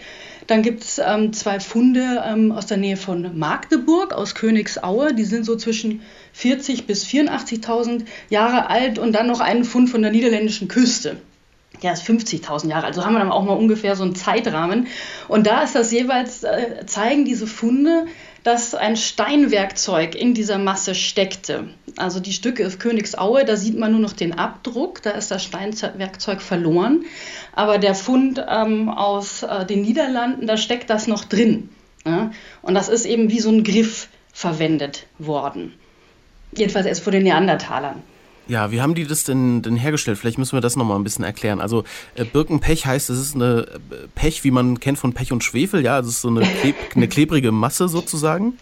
[0.49, 5.15] Dann gibt es ähm, zwei Funde ähm, aus der Nähe von Magdeburg, aus Königsaue.
[5.15, 6.01] Die sind so zwischen
[6.35, 8.99] 40.000 bis 84.000 Jahre alt.
[8.99, 11.19] Und dann noch einen Fund von der niederländischen Küste.
[11.83, 12.97] Der ist 50.000 Jahre alt.
[12.97, 14.87] Also haben wir dann auch mal ungefähr so einen Zeitrahmen.
[15.29, 18.07] Und da ist das jeweils, äh, zeigen diese Funde,
[18.43, 21.69] dass ein Steinwerkzeug in dieser Masse steckte.
[21.99, 25.45] Also die Stücke auf Königsaue, da sieht man nur noch den Abdruck, da ist das
[25.45, 27.05] Steinwerkzeug verloren.
[27.53, 31.71] Aber der Fund ähm, aus äh, den Niederlanden, da steckt das noch drin.
[32.07, 32.31] Ja?
[32.63, 35.73] Und das ist eben wie so ein Griff verwendet worden.
[36.53, 38.03] Jedenfalls erst vor den Neandertalern.
[38.49, 40.17] Ja, wie haben die das denn, denn hergestellt?
[40.17, 41.61] Vielleicht müssen wir das nochmal ein bisschen erklären.
[41.61, 41.85] Also
[42.15, 45.85] äh, Birkenpech heißt, es ist eine äh, Pech, wie man kennt von Pech und Schwefel,
[45.85, 48.55] ja, also es ist so eine, kleb, eine klebrige Masse sozusagen.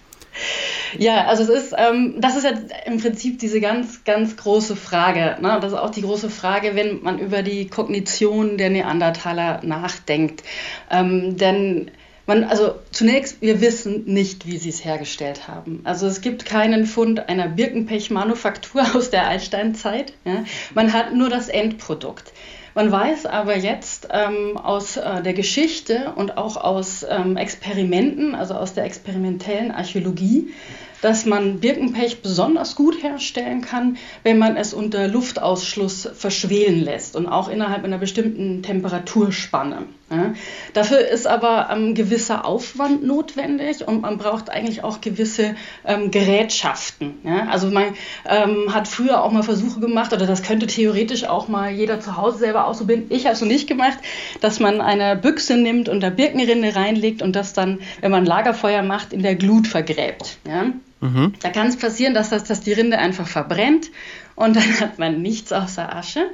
[0.98, 2.52] Ja, also es ist, ähm, das ist ja
[2.86, 5.36] im Prinzip diese ganz, ganz große Frage.
[5.40, 5.58] Ne?
[5.60, 10.42] Das ist auch die große Frage, wenn man über die Kognition der Neandertaler nachdenkt.
[10.90, 11.90] Ähm, denn
[12.28, 15.80] Man, also zunächst, wir wissen nicht, wie sie es hergestellt haben.
[15.84, 20.12] Also es gibt keinen Fund einer Birkenpechmanufaktur aus der Altsteinzeit.
[20.24, 20.44] Ja.
[20.74, 22.32] Man hat nur das Endprodukt.
[22.76, 28.52] Man weiß aber jetzt ähm, aus äh, der Geschichte und auch aus ähm, Experimenten, also
[28.52, 30.52] aus der experimentellen Archäologie,
[31.00, 37.26] dass man Birkenpech besonders gut herstellen kann, wenn man es unter Luftausschluss verschwelen lässt und
[37.26, 39.84] auch innerhalb einer bestimmten Temperaturspanne.
[40.08, 40.34] Ja.
[40.72, 46.12] Dafür ist aber ein ähm, gewisser Aufwand notwendig und man braucht eigentlich auch gewisse ähm,
[46.12, 47.14] Gerätschaften.
[47.24, 47.48] Ja.
[47.48, 47.86] Also man
[48.24, 52.16] ähm, hat früher auch mal Versuche gemacht, oder das könnte theoretisch auch mal jeder zu
[52.16, 53.06] Hause selber ausprobieren.
[53.08, 53.98] Ich habe es noch nicht gemacht,
[54.40, 58.82] dass man eine Büchse nimmt und da Birkenrinde reinlegt und das dann, wenn man Lagerfeuer
[58.82, 60.38] macht, in der Glut vergräbt.
[60.46, 60.66] Ja.
[61.00, 61.34] Mhm.
[61.40, 63.90] Da kann es passieren, dass, das, dass die Rinde einfach verbrennt
[64.36, 66.30] und dann hat man nichts außer Asche.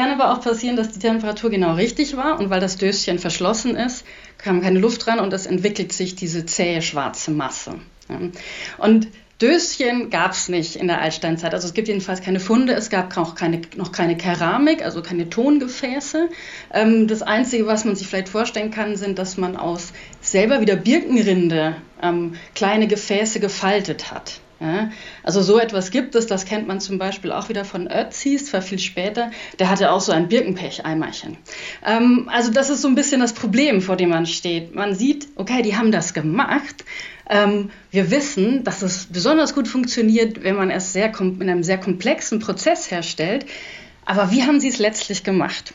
[0.00, 3.18] Es kann aber auch passieren, dass die Temperatur genau richtig war und weil das Döschen
[3.18, 4.06] verschlossen ist,
[4.38, 7.74] kam keine Luft ran und es entwickelt sich diese zähe schwarze Masse.
[8.78, 9.08] Und
[9.42, 11.52] Döschen gab es nicht in der Altsteinzeit.
[11.52, 15.28] Also es gibt jedenfalls keine Funde, es gab auch keine, noch keine Keramik, also keine
[15.28, 16.30] Tongefäße.
[16.72, 20.76] Ähm, das Einzige, was man sich vielleicht vorstellen kann, sind, dass man aus selber wieder
[20.76, 24.40] Birkenrinde ähm, kleine Gefäße gefaltet hat.
[24.60, 24.90] Ja,
[25.22, 28.60] also so etwas gibt es, das kennt man zum Beispiel auch wieder von Ötzis, war
[28.60, 31.38] viel später, der hatte auch so ein Birkenpech-Eimerchen.
[31.82, 34.74] Ähm, also das ist so ein bisschen das Problem, vor dem man steht.
[34.74, 36.84] Man sieht, okay, die haben das gemacht,
[37.30, 41.78] ähm, wir wissen, dass es besonders gut funktioniert, wenn man es sehr in einem sehr
[41.78, 43.46] komplexen Prozess herstellt.
[44.04, 45.72] Aber wie haben sie es letztlich gemacht?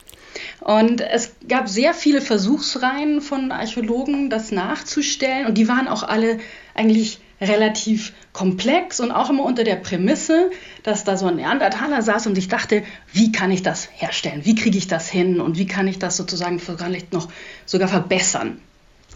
[0.60, 5.48] Und es gab sehr viele Versuchsreihen von Archäologen, das nachzustellen.
[5.48, 6.40] Und die waren auch alle
[6.74, 10.52] eigentlich relativ komplex und auch immer unter der Prämisse,
[10.84, 14.42] dass da so ein Neandertaler saß und ich dachte, wie kann ich das herstellen?
[14.44, 15.40] Wie kriege ich das hin?
[15.40, 17.30] Und wie kann ich das sozusagen vielleicht noch
[17.66, 18.60] sogar verbessern?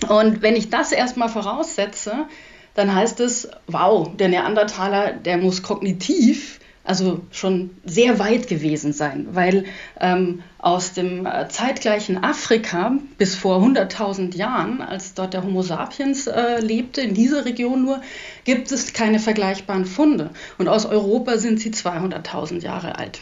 [0.07, 2.27] Und wenn ich das erstmal voraussetze,
[2.75, 9.27] dann heißt es, wow, der Neandertaler, der muss kognitiv also schon sehr weit gewesen sein,
[9.33, 9.65] weil
[9.99, 16.25] ähm, aus dem äh, zeitgleichen Afrika bis vor 100.000 Jahren, als dort der Homo sapiens
[16.25, 18.01] äh, lebte, in dieser Region nur,
[18.43, 20.31] gibt es keine vergleichbaren Funde.
[20.57, 23.19] Und aus Europa sind sie 200.000 Jahre alt.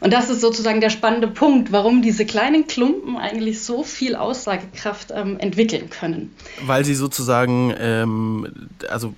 [0.00, 5.12] Und das ist sozusagen der spannende Punkt, warum diese kleinen Klumpen eigentlich so viel Aussagekraft
[5.14, 6.34] ähm, entwickeln können.
[6.64, 9.12] Weil sie sozusagen, ähm, also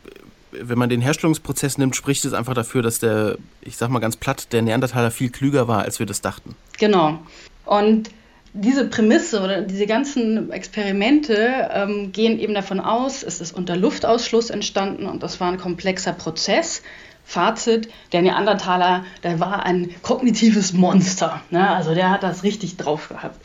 [0.60, 4.16] wenn man den Herstellungsprozess nimmt, spricht es einfach dafür, dass der, ich sag mal ganz
[4.16, 6.54] platt, der Neandertaler viel klüger war, als wir das dachten.
[6.78, 7.18] Genau.
[7.64, 8.10] Und
[8.52, 14.50] diese Prämisse oder diese ganzen Experimente ähm, gehen eben davon aus, es ist unter Luftausschluss
[14.50, 16.82] entstanden und das war ein komplexer Prozess.
[17.28, 21.42] Fazit, der Neandertaler, der war ein kognitives Monster.
[21.50, 21.68] Ne?
[21.68, 23.44] Also der hat das richtig drauf gehabt.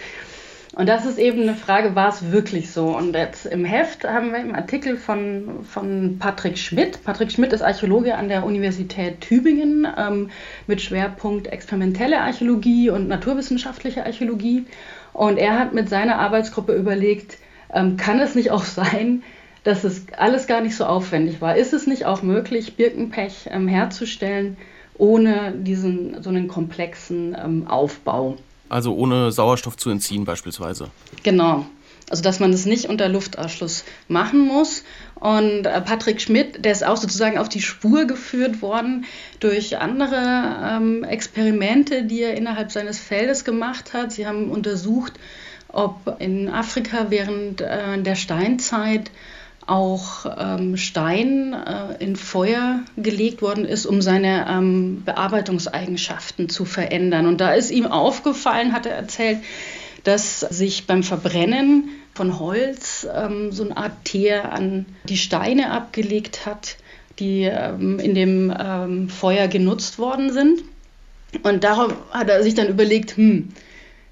[0.73, 2.95] Und das ist eben eine Frage, war es wirklich so?
[2.95, 7.03] Und jetzt im Heft haben wir im Artikel von, von Patrick Schmidt.
[7.03, 10.29] Patrick Schmidt ist Archäologe an der Universität Tübingen ähm,
[10.67, 14.65] mit Schwerpunkt experimentelle Archäologie und naturwissenschaftliche Archäologie.
[15.12, 17.38] Und er hat mit seiner Arbeitsgruppe überlegt,
[17.73, 19.23] ähm, kann es nicht auch sein,
[19.65, 21.57] dass es alles gar nicht so aufwendig war.
[21.57, 24.55] Ist es nicht auch möglich, Birkenpech ähm, herzustellen,
[24.97, 28.38] ohne diesen so einen komplexen ähm, Aufbau?
[28.71, 30.91] Also ohne Sauerstoff zu entziehen beispielsweise.
[31.23, 31.65] Genau.
[32.10, 34.84] Also dass man es nicht unter Luftausschluss machen muss.
[35.15, 39.03] Und äh, Patrick Schmidt, der ist auch sozusagen auf die Spur geführt worden
[39.41, 44.13] durch andere ähm, Experimente, die er innerhalb seines Feldes gemacht hat.
[44.13, 45.13] Sie haben untersucht,
[45.67, 49.12] ob in Afrika während äh, der Steinzeit
[49.71, 57.25] auch ähm, Stein äh, in Feuer gelegt worden ist, um seine ähm, Bearbeitungseigenschaften zu verändern.
[57.25, 59.39] Und da ist ihm aufgefallen, hat er erzählt,
[60.03, 66.45] dass sich beim Verbrennen von Holz ähm, so eine Art Teer an die Steine abgelegt
[66.45, 66.75] hat,
[67.19, 70.63] die ähm, in dem ähm, Feuer genutzt worden sind.
[71.43, 73.53] Und darum hat er sich dann überlegt, hm,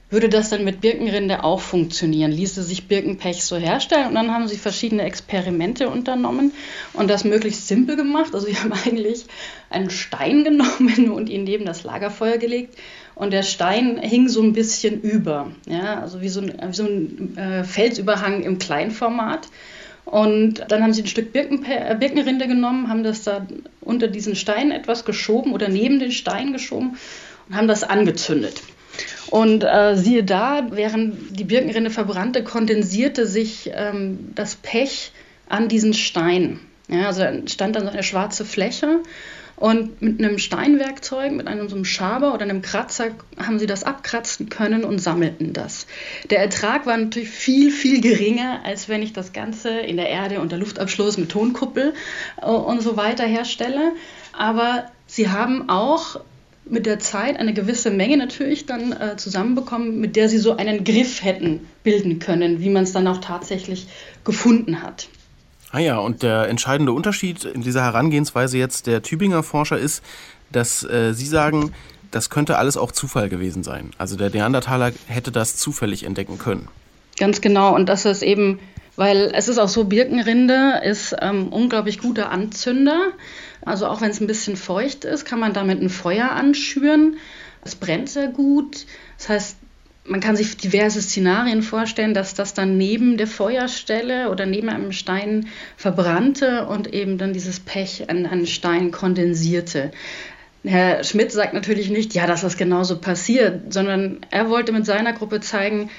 [0.10, 2.32] würde das dann mit Birkenrinde auch funktionieren?
[2.32, 4.08] Ließe sich Birkenpech so herstellen?
[4.08, 6.52] Und dann haben sie verschiedene Experimente unternommen
[6.94, 8.34] und das möglichst simpel gemacht.
[8.34, 9.26] Also sie haben eigentlich
[9.70, 12.76] einen Stein genommen und ihn neben das Lagerfeuer gelegt
[13.20, 16.86] und der Stein hing so ein bisschen über, ja, also wie so ein, wie so
[16.86, 19.50] ein äh, Felsüberhang im Kleinformat.
[20.06, 23.46] Und dann haben sie ein Stück Birkenpe äh, Birkenrinde genommen, haben das da
[23.82, 26.98] unter diesen Stein etwas geschoben oder neben den Stein geschoben
[27.50, 28.64] und haben das angezündet.
[29.30, 35.12] Und äh, siehe da, während die Birkenrinde verbrannte, kondensierte sich ähm, das Pech
[35.48, 36.60] an diesen Stein.
[36.88, 39.02] Ja, also entstand dann so eine schwarze Fläche.
[39.60, 43.84] Und mit einem Steinwerkzeug, mit einem so einem Schaber oder einem Kratzer haben sie das
[43.84, 45.86] abkratzen können und sammelten das.
[46.30, 50.40] Der Ertrag war natürlich viel, viel geringer, als wenn ich das Ganze in der Erde
[50.40, 51.94] unter Luftabschluss mit Tonkuppel
[52.42, 53.92] äh, und so weiter herstelle.
[54.32, 56.22] Aber sie haben auch
[56.70, 60.84] mit der Zeit eine gewisse Menge natürlich dann äh, zusammenbekommen, mit der sie so einen
[60.84, 63.88] Griff hätten bilden können, wie man es dann auch tatsächlich
[64.24, 65.08] gefunden hat.
[65.72, 70.04] Ah ja, und der entscheidende Unterschied in dieser Herangehensweise jetzt der Tübinger Forscher ist,
[70.52, 71.74] dass äh, Sie sagen,
[72.12, 73.92] das könnte alles auch Zufall gewesen sein.
[73.98, 76.68] Also der Neandertaler hätte das zufällig entdecken können.
[77.20, 77.76] Ganz genau.
[77.76, 78.60] Und das ist eben,
[78.96, 83.12] weil es ist auch so, Birkenrinde ist ähm, unglaublich guter Anzünder.
[83.70, 87.18] Also auch wenn es ein bisschen feucht ist, kann man damit ein Feuer anschüren.
[87.64, 88.86] Es brennt sehr gut.
[89.18, 89.58] Das heißt,
[90.06, 94.92] man kann sich diverse Szenarien vorstellen, dass das dann neben der Feuerstelle oder neben einem
[94.92, 99.92] Stein verbrannte und eben dann dieses Pech an einen Stein kondensierte.
[100.64, 105.14] Herr Schmidt sagt natürlich nicht, ja, dass das genauso passiert, sondern er wollte mit seiner
[105.14, 105.90] Gruppe zeigen,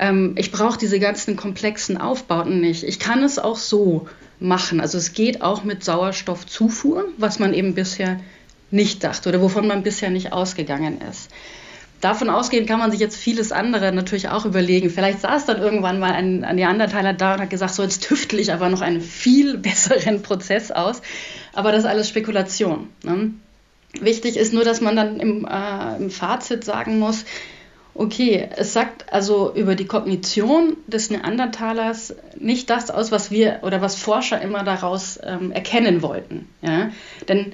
[0.00, 2.82] ähm, ich brauche diese ganzen komplexen Aufbauten nicht.
[2.82, 4.08] Ich kann es auch so
[4.40, 4.80] machen.
[4.80, 8.20] Also es geht auch mit Sauerstoffzufuhr, was man eben bisher
[8.70, 11.30] nicht dachte oder wovon man bisher nicht ausgegangen ist.
[12.00, 14.88] Davon ausgehend kann man sich jetzt vieles andere natürlich auch überlegen.
[14.88, 18.40] Vielleicht saß dann irgendwann mal ein, ein Neandertaler da und hat gesagt, so jetzt tüftel
[18.40, 21.02] ich aber noch einen viel besseren Prozess aus.
[21.52, 22.88] Aber das ist alles Spekulation.
[23.02, 23.34] Ne?
[24.00, 27.24] Wichtig ist nur, dass man dann im, äh, im Fazit sagen muss,
[27.94, 33.80] okay, es sagt also über die Kognition des Neandertalers nicht das aus, was wir oder
[33.80, 36.48] was Forscher immer daraus ähm, erkennen wollten.
[36.62, 36.90] Ja?
[37.28, 37.52] Denn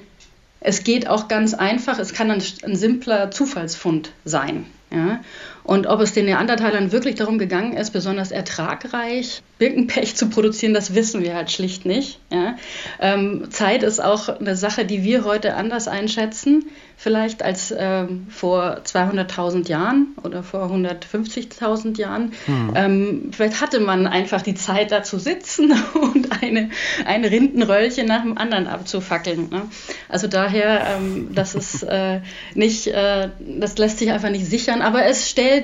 [0.59, 4.65] es geht auch ganz einfach, es kann ein, ein simpler Zufallsfund sein.
[4.91, 5.21] Ja?
[5.67, 10.95] Und ob es den Neandertalern wirklich darum gegangen ist, besonders ertragreich Birkenpech zu produzieren, das
[10.95, 12.19] wissen wir halt schlicht nicht.
[12.31, 12.55] Ja?
[13.01, 16.65] Ähm, Zeit ist auch eine Sache, die wir heute anders einschätzen
[16.99, 22.33] vielleicht als ähm, vor 200.000 Jahren oder vor 150.000 Jahren.
[22.47, 22.73] Mhm.
[22.75, 26.71] Ähm, vielleicht hatte man einfach die Zeit, da zu sitzen und eine,
[27.05, 29.47] ein Rindenröllchen nach dem anderen abzufackeln.
[29.49, 29.61] Ne?
[30.09, 32.21] Also daher, ähm, das ist äh,
[32.55, 35.56] nicht, äh, das lässt sich einfach nicht sichern, aber es stellt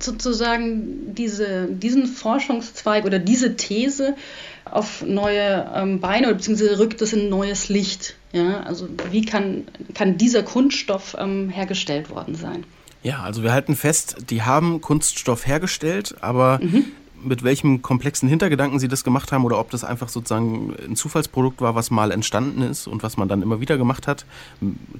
[0.00, 4.16] sozusagen diese, diesen Forschungszweig oder diese These
[4.64, 8.16] auf neue ähm, Beine beziehungsweise rückt es in neues Licht.
[8.32, 8.60] Ja?
[8.60, 12.64] Also wie kann, kann dieser Kunststoff ähm, hergestellt worden sein?
[13.02, 16.84] Ja, also wir halten fest, die haben Kunststoff hergestellt, aber mhm.
[17.22, 21.62] mit welchem komplexen Hintergedanken sie das gemacht haben oder ob das einfach sozusagen ein Zufallsprodukt
[21.62, 24.26] war, was mal entstanden ist und was man dann immer wieder gemacht hat,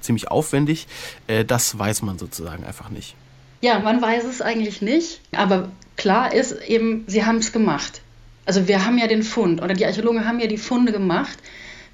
[0.00, 0.86] ziemlich aufwendig,
[1.26, 3.16] äh, das weiß man sozusagen einfach nicht.
[3.60, 8.00] Ja, man weiß es eigentlich nicht, aber klar ist eben, sie haben es gemacht.
[8.46, 11.38] Also wir haben ja den Fund oder die Archäologen haben ja die Funde gemacht.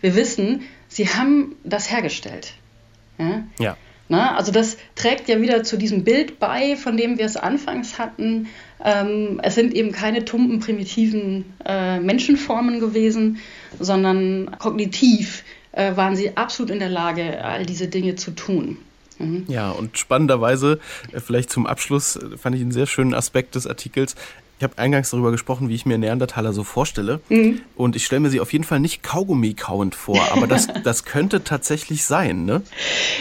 [0.01, 2.55] Wir wissen, sie haben das hergestellt.
[3.19, 3.43] Ja.
[3.59, 3.77] ja.
[4.09, 7.99] Na, also das trägt ja wieder zu diesem Bild bei, von dem wir es anfangs
[7.99, 8.49] hatten.
[8.85, 13.41] Ähm, es sind eben keine tumpen, primitiven äh, Menschenformen gewesen,
[13.81, 18.79] sondern kognitiv äh, waren sie absolut in der Lage, all diese Dinge zu tun.
[19.49, 20.79] Ja, und spannenderweise,
[21.13, 24.15] äh, vielleicht zum Abschluss, äh, fand ich einen sehr schönen Aspekt des Artikels.
[24.59, 27.21] Ich habe eingangs darüber gesprochen, wie ich mir Neandertaler so vorstelle.
[27.29, 27.61] Mhm.
[27.77, 31.45] Und ich stelle mir sie auf jeden Fall nicht Kaugummi-kauend vor, aber das, das könnte
[31.45, 32.63] tatsächlich sein, ne?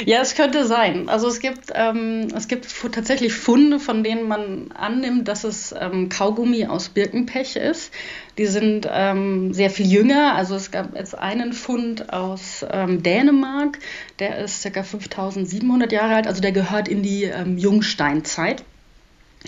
[0.05, 1.09] Ja, es könnte sein.
[1.09, 6.07] Also es gibt, ähm, es gibt tatsächlich Funde, von denen man annimmt, dass es ähm,
[6.07, 7.91] Kaugummi aus Birkenpech ist.
[8.37, 10.35] Die sind ähm, sehr viel jünger.
[10.35, 13.79] Also es gab jetzt einen Fund aus ähm, Dänemark,
[14.19, 14.83] der ist ca.
[14.83, 18.63] 5700 Jahre alt, also der gehört in die ähm, Jungsteinzeit.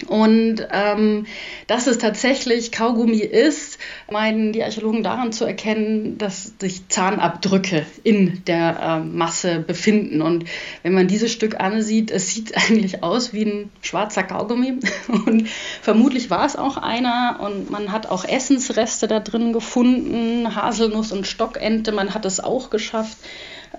[0.06, 1.26] Und ähm,
[1.68, 3.80] dass es tatsächlich Kaugummi ist,
[4.12, 10.22] meinen die Archäologen daran zu erkennen, dass sich Zahnabdrücke in der äh, Masse befinden.
[10.22, 10.46] Und
[10.84, 14.80] wenn man dieses Stück ansieht, es sieht eigentlich aus wie ein schwarzer Kaugummi.
[15.08, 15.48] Und
[15.82, 17.40] vermutlich war es auch einer.
[17.42, 21.92] Und man hat auch Essensreste da drin gefunden, Haselnuss und Stockente.
[21.92, 23.18] Man hat es auch geschafft,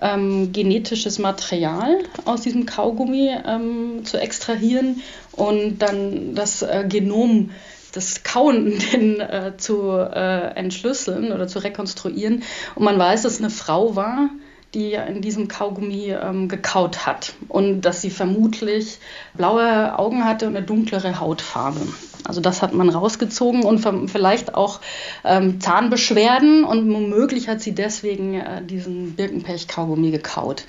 [0.01, 5.01] ähm, genetisches Material aus diesem Kaugummi ähm, zu extrahieren
[5.39, 7.51] und dann das äh, Genom
[7.95, 12.43] des Kauenden äh, zu äh, entschlüsseln oder zu rekonstruieren.
[12.75, 14.29] Und man weiß, dass es eine Frau war,
[14.73, 18.99] die in diesem Kaugummi ähm, gekaut hat und dass sie vermutlich
[19.33, 21.81] blaue Augen hatte und eine dunklere Hautfarbe.
[22.23, 23.79] Also das hat man rausgezogen und
[24.11, 24.81] vielleicht auch
[25.23, 30.65] ähm, Zahnbeschwerden und womöglich hat sie deswegen äh, diesen Birkenpech-Kaugummi gekaut.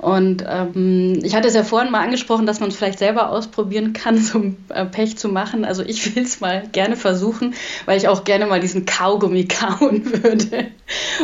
[0.00, 3.92] Und ähm, ich hatte es ja vorhin mal angesprochen, dass man es vielleicht selber ausprobieren
[3.92, 5.66] kann, so ein Pech zu machen.
[5.66, 10.06] Also ich will es mal gerne versuchen, weil ich auch gerne mal diesen Kaugummi kauen
[10.22, 10.68] würde,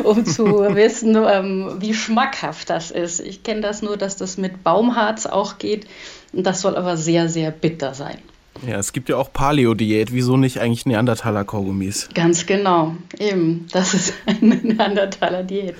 [0.04, 3.20] um zu wissen, ähm, wie schmackhaft das ist.
[3.20, 5.86] Ich kenne das nur, dass das mit Baumharz auch geht.
[6.34, 8.18] Und das soll aber sehr, sehr bitter sein.
[8.66, 10.12] Ja, es gibt ja auch Paleo-Diät.
[10.12, 12.10] Wieso nicht eigentlich Neandertaler-Kaugummis?
[12.14, 12.94] Ganz genau.
[13.18, 15.76] Eben, das ist eine Neandertaler-Diät.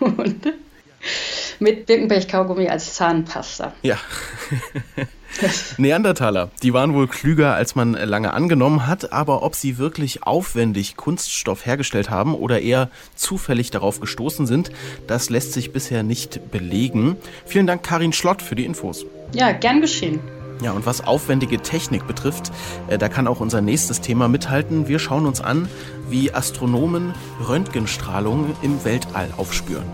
[0.00, 0.36] Und
[1.60, 3.72] mit Birkenberg-Kaugummi als Zahnpasta.
[3.82, 3.96] Ja.
[5.76, 10.96] Neandertaler, die waren wohl klüger, als man lange angenommen hat, aber ob sie wirklich aufwendig
[10.96, 14.70] Kunststoff hergestellt haben oder eher zufällig darauf gestoßen sind,
[15.06, 17.16] das lässt sich bisher nicht belegen.
[17.44, 19.04] Vielen Dank, Karin Schlott, für die Infos.
[19.32, 20.20] Ja, gern geschehen.
[20.62, 22.50] Ja, und was aufwendige Technik betrifft,
[22.88, 24.88] äh, da kann auch unser nächstes Thema mithalten.
[24.88, 25.68] Wir schauen uns an,
[26.08, 27.14] wie Astronomen
[27.46, 29.84] Röntgenstrahlung im Weltall aufspüren.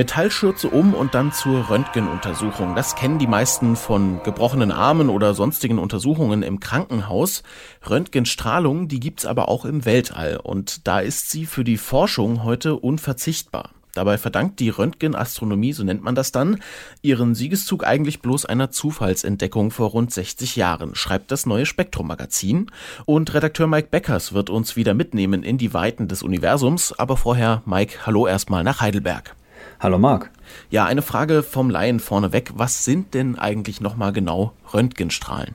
[0.00, 2.74] Metallschürze um und dann zur Röntgenuntersuchung.
[2.74, 7.42] Das kennen die meisten von gebrochenen Armen oder sonstigen Untersuchungen im Krankenhaus.
[7.86, 12.76] Röntgenstrahlung, die gibt's aber auch im Weltall und da ist sie für die Forschung heute
[12.76, 13.72] unverzichtbar.
[13.92, 16.62] Dabei verdankt die Röntgenastronomie, so nennt man das dann,
[17.02, 22.70] ihren Siegeszug eigentlich bloß einer Zufallsentdeckung vor rund 60 Jahren, schreibt das neue Spektrum-Magazin.
[23.04, 26.98] Und Redakteur Mike Beckers wird uns wieder mitnehmen in die Weiten des Universums.
[26.98, 29.36] Aber vorher, Mike, hallo erstmal nach Heidelberg.
[29.82, 30.30] Hallo Marc.
[30.68, 32.50] Ja, eine Frage vom Laien vorneweg.
[32.54, 35.54] Was sind denn eigentlich nochmal genau Röntgenstrahlen?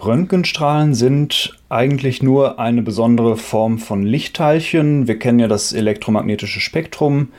[0.00, 5.08] Röntgenstrahlen sind eigentlich nur eine besondere Form von Lichtteilchen.
[5.08, 7.30] Wir kennen ja das elektromagnetische Spektrum,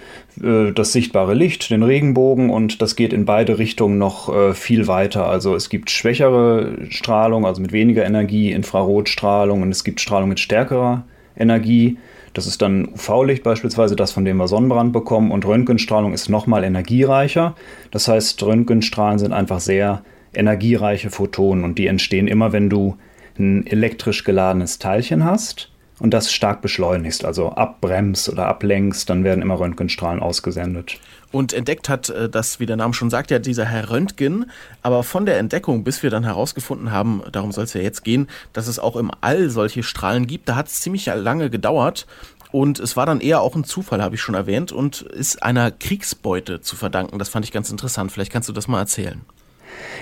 [0.44, 4.88] äh, das sichtbare Licht, den Regenbogen und das geht in beide Richtungen noch äh, viel
[4.88, 5.30] weiter.
[5.30, 10.42] Also es gibt schwächere Strahlung, also mit weniger Energie, Infrarotstrahlung und es gibt Strahlung mit
[10.42, 11.06] stärkerer
[11.38, 11.98] Energie.
[12.38, 15.32] Das ist dann UV-Licht beispielsweise, das von dem wir Sonnenbrand bekommen.
[15.32, 17.56] Und Röntgenstrahlung ist nochmal energiereicher.
[17.90, 20.04] Das heißt, Röntgenstrahlen sind einfach sehr
[20.36, 22.96] energiereiche Photonen und die entstehen immer, wenn du
[23.40, 29.42] ein elektrisch geladenes Teilchen hast und das stark beschleunigst, also abbremst oder ablenkst, dann werden
[29.42, 31.00] immer Röntgenstrahlen ausgesendet.
[31.32, 34.50] Und entdeckt hat äh, das, wie der Name schon sagt, ja dieser Herr Röntgen.
[34.82, 38.28] Aber von der Entdeckung, bis wir dann herausgefunden haben, darum soll es ja jetzt gehen,
[38.54, 42.08] dass es auch im All solche Strahlen gibt, da hat es ziemlich lange gedauert.
[42.52, 45.70] Und es war dann eher auch ein Zufall, habe ich schon erwähnt, und ist einer
[45.70, 47.20] Kriegsbeute zu verdanken.
[47.20, 48.12] Das fand ich ganz interessant.
[48.12, 49.22] Vielleicht kannst du das mal erzählen.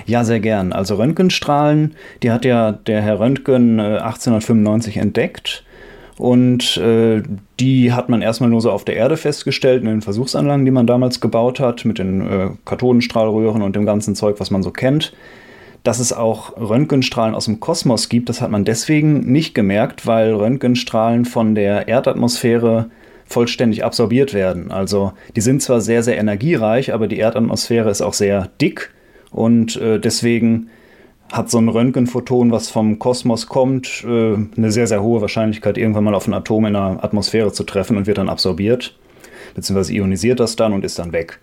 [0.06, 0.72] Ja, sehr gern.
[0.72, 5.64] Also Röntgenstrahlen, die hat ja der Herr Röntgen 1895 äh, entdeckt.
[6.18, 7.24] Und äh,
[7.59, 10.88] die hat man erstmal nur so auf der Erde festgestellt, in den Versuchsanlagen, die man
[10.88, 15.13] damals gebaut hat, mit den äh, Kathodenstrahlröhren und dem ganzen Zeug, was man so kennt.
[15.84, 20.34] Dass es auch Röntgenstrahlen aus dem Kosmos gibt, das hat man deswegen nicht gemerkt, weil
[20.34, 22.89] Röntgenstrahlen von der Erdatmosphäre
[23.26, 24.72] vollständig absorbiert werden.
[24.72, 28.91] Also die sind zwar sehr, sehr energiereich, aber die Erdatmosphäre ist auch sehr dick
[29.32, 30.70] und äh, deswegen
[31.32, 36.04] hat so ein Röntgenphoton, was vom Kosmos kommt, äh, eine sehr, sehr hohe Wahrscheinlichkeit, irgendwann
[36.04, 38.98] mal auf ein Atom in der Atmosphäre zu treffen und wird dann absorbiert,
[39.56, 41.40] beziehungsweise ionisiert das dann und ist dann weg.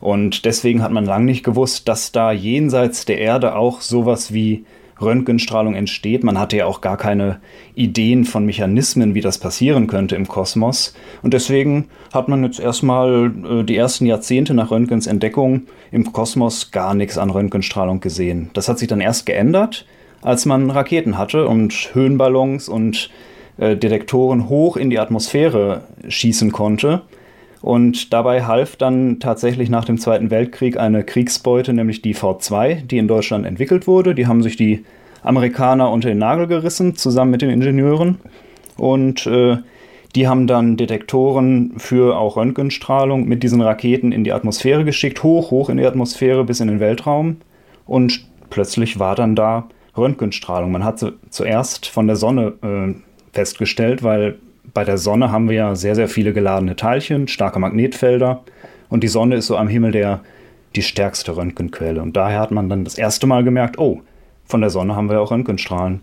[0.00, 4.64] Und deswegen hat man lange nicht gewusst, dass da jenseits der Erde auch sowas wie
[5.02, 6.24] Röntgenstrahlung entsteht.
[6.24, 7.40] Man hatte ja auch gar keine
[7.74, 10.94] Ideen von Mechanismen, wie das passieren könnte im Kosmos.
[11.22, 16.70] Und deswegen hat man jetzt erstmal äh, die ersten Jahrzehnte nach Röntgens Entdeckung im Kosmos
[16.70, 18.50] gar nichts an Röntgenstrahlung gesehen.
[18.54, 19.86] Das hat sich dann erst geändert,
[20.22, 23.10] als man Raketen hatte und Höhenballons und
[23.58, 27.02] äh, Detektoren hoch in die Atmosphäre schießen konnte.
[27.62, 32.98] Und dabei half dann tatsächlich nach dem Zweiten Weltkrieg eine Kriegsbeute, nämlich die V2, die
[32.98, 34.16] in Deutschland entwickelt wurde.
[34.16, 34.84] Die haben sich die
[35.22, 38.18] Amerikaner unter den Nagel gerissen, zusammen mit den Ingenieuren.
[38.76, 39.58] Und äh,
[40.16, 45.52] die haben dann Detektoren für auch Röntgenstrahlung mit diesen Raketen in die Atmosphäre geschickt, hoch,
[45.52, 47.36] hoch in die Atmosphäre bis in den Weltraum.
[47.86, 50.72] Und plötzlich war dann da Röntgenstrahlung.
[50.72, 52.94] Man hat sie zuerst von der Sonne äh,
[53.32, 54.38] festgestellt, weil
[54.74, 58.42] bei der Sonne haben wir ja sehr, sehr viele geladene Teilchen, starke Magnetfelder
[58.88, 60.20] und die Sonne ist so am Himmel der
[60.74, 62.00] die stärkste Röntgenquelle.
[62.00, 64.00] Und daher hat man dann das erste Mal gemerkt, oh,
[64.44, 66.00] von der Sonne haben wir auch Röntgenstrahlen.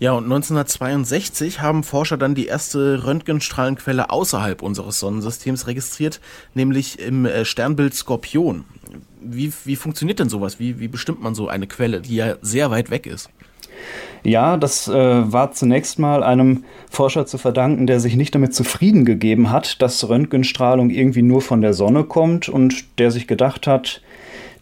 [0.00, 6.20] Ja, und 1962 haben Forscher dann die erste Röntgenstrahlenquelle außerhalb unseres Sonnensystems registriert,
[6.54, 8.64] nämlich im äh, Sternbild Skorpion.
[9.20, 10.60] Wie, wie funktioniert denn sowas?
[10.60, 13.28] Wie, wie bestimmt man so eine Quelle, die ja sehr weit weg ist?
[14.24, 19.04] Ja, das äh, war zunächst mal einem Forscher zu verdanken, der sich nicht damit zufrieden
[19.04, 24.02] gegeben hat, dass Röntgenstrahlung irgendwie nur von der Sonne kommt und der sich gedacht hat,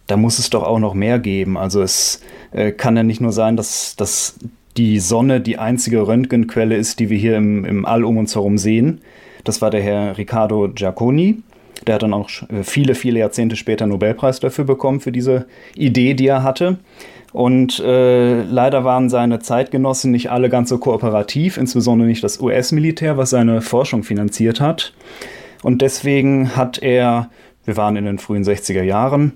[0.07, 1.57] da muss es doch auch noch mehr geben.
[1.57, 4.37] Also es äh, kann ja nicht nur sein, dass, dass
[4.77, 8.57] die Sonne die einzige Röntgenquelle ist, die wir hier im, im All um uns herum
[8.57, 9.01] sehen.
[9.43, 11.41] Das war der Herr Riccardo Giacconi.
[11.85, 15.45] Der hat dann auch äh, viele, viele Jahrzehnte später Nobelpreis dafür bekommen, für diese
[15.75, 16.77] Idee, die er hatte.
[17.37, 23.15] Und äh, leider waren seine Zeitgenossen nicht alle ganz so kooperativ, insbesondere nicht das US-Militär,
[23.15, 24.91] was seine Forschung finanziert hat.
[25.61, 27.29] Und deswegen hat er,
[27.63, 29.33] wir waren in den frühen 60er Jahren,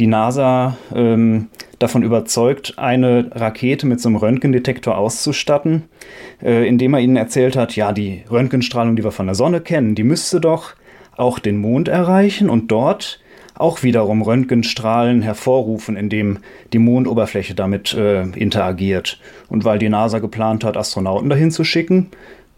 [0.00, 1.46] die NASA ähm,
[1.78, 5.84] davon überzeugt, eine Rakete mit so einem Röntgendetektor auszustatten,
[6.42, 9.94] äh, indem er ihnen erzählt hat, ja, die Röntgenstrahlung, die wir von der Sonne kennen,
[9.94, 10.74] die müsste doch
[11.16, 13.20] auch den Mond erreichen und dort
[13.54, 16.38] auch wiederum Röntgenstrahlen hervorrufen, indem
[16.72, 19.20] die Mondoberfläche damit äh, interagiert.
[19.48, 22.08] Und weil die NASA geplant hat, Astronauten dahin zu schicken,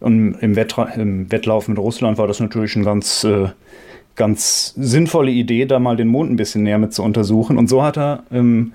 [0.00, 3.48] und im, Wettra im Wettlauf mit Russland war das natürlich eine ganz, äh,
[4.14, 7.56] ganz sinnvolle Idee, da mal den Mond ein bisschen näher mit zu untersuchen.
[7.56, 8.72] Und so hat er ähm,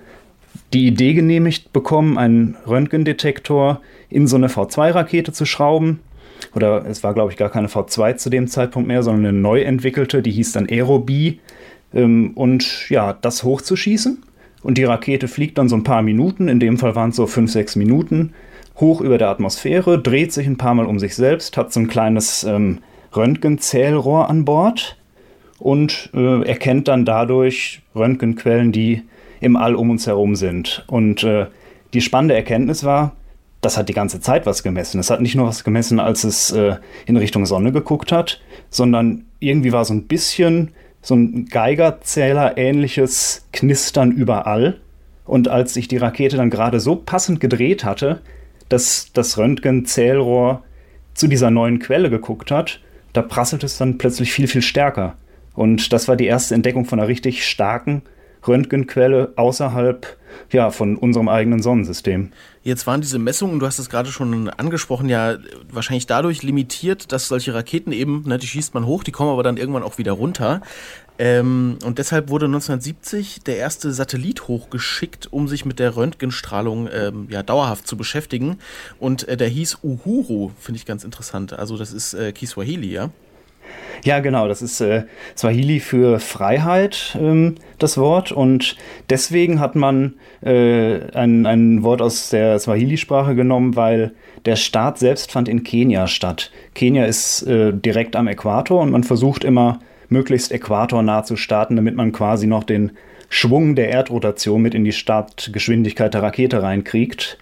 [0.73, 5.99] die Idee genehmigt bekommen, einen Röntgendetektor in so eine V2-Rakete zu schrauben.
[6.55, 9.61] Oder es war, glaube ich, gar keine V2 zu dem Zeitpunkt mehr, sondern eine neu
[9.61, 11.39] entwickelte, die hieß dann Aerobee.
[11.93, 14.23] Ähm, und ja, das hochzuschießen.
[14.63, 17.25] Und die Rakete fliegt dann so ein paar Minuten, in dem Fall waren es so
[17.25, 18.33] fünf, sechs Minuten,
[18.77, 21.87] hoch über der Atmosphäre, dreht sich ein paar Mal um sich selbst, hat so ein
[21.87, 22.79] kleines ähm,
[23.15, 24.97] Röntgenzählrohr an Bord
[25.57, 29.03] und äh, erkennt dann dadurch Röntgenquellen, die
[29.39, 30.85] im All um uns herum sind.
[30.87, 31.47] Und äh,
[31.93, 33.15] die spannende Erkenntnis war,
[33.61, 34.99] das hat die ganze Zeit was gemessen.
[34.99, 39.25] Es hat nicht nur was gemessen, als es äh, in Richtung Sonne geguckt hat, sondern
[39.39, 40.71] irgendwie war so ein bisschen
[41.01, 44.79] so ein Geigerzähler ähnliches Knistern überall.
[45.25, 48.21] Und als sich die Rakete dann gerade so passend gedreht hatte,
[48.69, 50.63] dass das Röntgenzählrohr
[51.13, 52.79] zu dieser neuen Quelle geguckt hat,
[53.13, 55.15] da prasselt es dann plötzlich viel, viel stärker.
[55.53, 58.03] Und das war die erste Entdeckung von einer richtig starken
[58.47, 60.17] Röntgenquelle außerhalb
[60.51, 62.31] ja, von unserem eigenen Sonnensystem.
[62.63, 65.37] Jetzt waren diese Messungen, du hast es gerade schon angesprochen, ja
[65.69, 69.43] wahrscheinlich dadurch limitiert, dass solche Raketen eben, ne, die schießt man hoch, die kommen aber
[69.43, 70.61] dann irgendwann auch wieder runter.
[71.17, 77.27] Ähm, und deshalb wurde 1970 der erste Satellit hochgeschickt, um sich mit der Röntgenstrahlung ähm,
[77.29, 78.57] ja, dauerhaft zu beschäftigen.
[78.99, 81.53] Und äh, der hieß Uhuru, finde ich ganz interessant.
[81.53, 83.11] Also das ist äh, Kiswahili, ja?
[84.03, 85.03] Ja, genau, das ist äh,
[85.37, 88.31] Swahili für Freiheit, ähm, das Wort.
[88.31, 88.75] Und
[89.09, 94.13] deswegen hat man äh, ein, ein Wort aus der Swahili-Sprache genommen, weil
[94.45, 96.51] der Start selbst fand in Kenia statt.
[96.73, 101.95] Kenia ist äh, direkt am Äquator und man versucht immer, möglichst äquatornah zu starten, damit
[101.95, 102.91] man quasi noch den
[103.29, 107.37] Schwung der Erdrotation mit in die Startgeschwindigkeit der Rakete reinkriegt.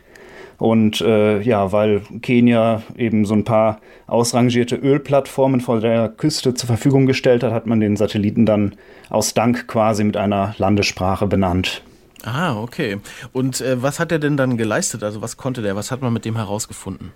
[0.60, 6.68] Und äh, ja, weil Kenia eben so ein paar ausrangierte Ölplattformen vor der Küste zur
[6.68, 8.76] Verfügung gestellt hat, hat man den Satelliten dann
[9.10, 11.82] aus Dank quasi mit einer Landessprache benannt.
[12.24, 12.98] Ah, okay.
[13.32, 15.04] Und äh, was hat er denn dann geleistet?
[15.04, 15.78] Also was konnte der?
[15.78, 17.14] Was hat man mit dem herausgefunden?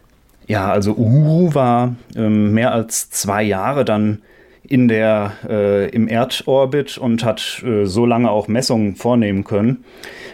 [0.47, 4.21] Ja, also Uhuru war ähm, mehr als zwei Jahre dann
[4.67, 9.83] in der, äh, im Erdorbit und hat äh, so lange auch Messungen vornehmen können.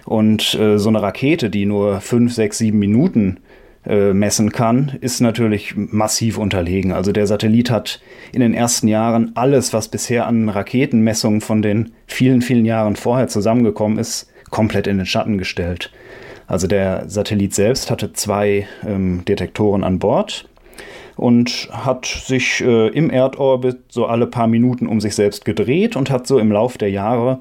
[0.05, 3.37] Und äh, so eine Rakete, die nur fünf, sechs, sieben Minuten
[3.85, 6.91] äh, messen kann, ist natürlich massiv unterlegen.
[6.91, 8.01] Also der Satellit hat
[8.31, 13.27] in den ersten Jahren alles, was bisher an Raketenmessungen von den vielen, vielen Jahren vorher
[13.27, 15.91] zusammengekommen ist, komplett in den Schatten gestellt.
[16.45, 20.48] Also der Satellit selbst hatte zwei ähm, Detektoren an Bord
[21.19, 26.09] und hat sich äh, im Erdorbit so alle paar Minuten um sich selbst gedreht und
[26.09, 27.39] hat so im Lauf der Jahre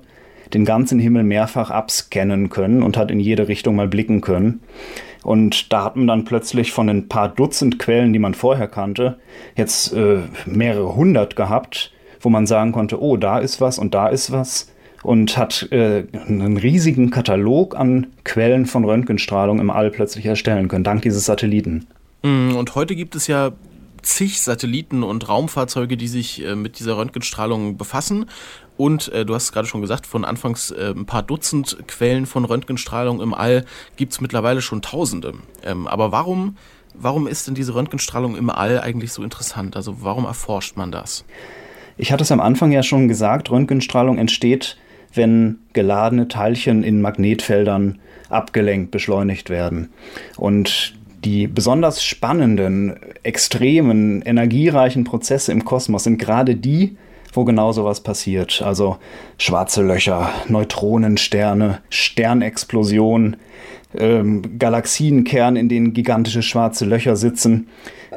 [0.52, 4.62] den ganzen Himmel mehrfach abscannen können und hat in jede Richtung mal blicken können.
[5.22, 9.18] Und da hat man dann plötzlich von ein paar Dutzend Quellen, die man vorher kannte,
[9.56, 14.08] jetzt äh, mehrere hundert gehabt, wo man sagen konnte, oh, da ist was und da
[14.08, 14.72] ist was.
[15.04, 20.82] Und hat äh, einen riesigen Katalog an Quellen von Röntgenstrahlung im All plötzlich erstellen können,
[20.82, 21.86] dank dieses Satelliten.
[22.24, 23.52] Mm, und heute gibt es ja
[24.08, 28.26] zig Satelliten und Raumfahrzeuge, die sich äh, mit dieser Röntgenstrahlung befassen.
[28.76, 32.26] Und äh, du hast es gerade schon gesagt, von anfangs äh, ein paar Dutzend Quellen
[32.26, 33.64] von Röntgenstrahlung im All
[33.96, 35.34] gibt es mittlerweile schon Tausende.
[35.62, 36.56] Ähm, aber warum,
[36.94, 39.76] warum ist denn diese Röntgenstrahlung im All eigentlich so interessant?
[39.76, 41.24] Also warum erforscht man das?
[41.96, 44.78] Ich hatte es am Anfang ja schon gesagt, Röntgenstrahlung entsteht,
[45.12, 47.98] wenn geladene Teilchen in Magnetfeldern
[48.28, 49.90] abgelenkt, beschleunigt werden.
[50.36, 56.96] Und die besonders spannenden, extremen, energiereichen Prozesse im Kosmos sind gerade die,
[57.32, 58.62] wo genau sowas passiert.
[58.62, 58.96] Also
[59.36, 63.36] schwarze Löcher, Neutronensterne, Sternexplosionen.
[63.96, 67.68] ähm, Galaxienkern, in denen gigantische schwarze Löcher sitzen.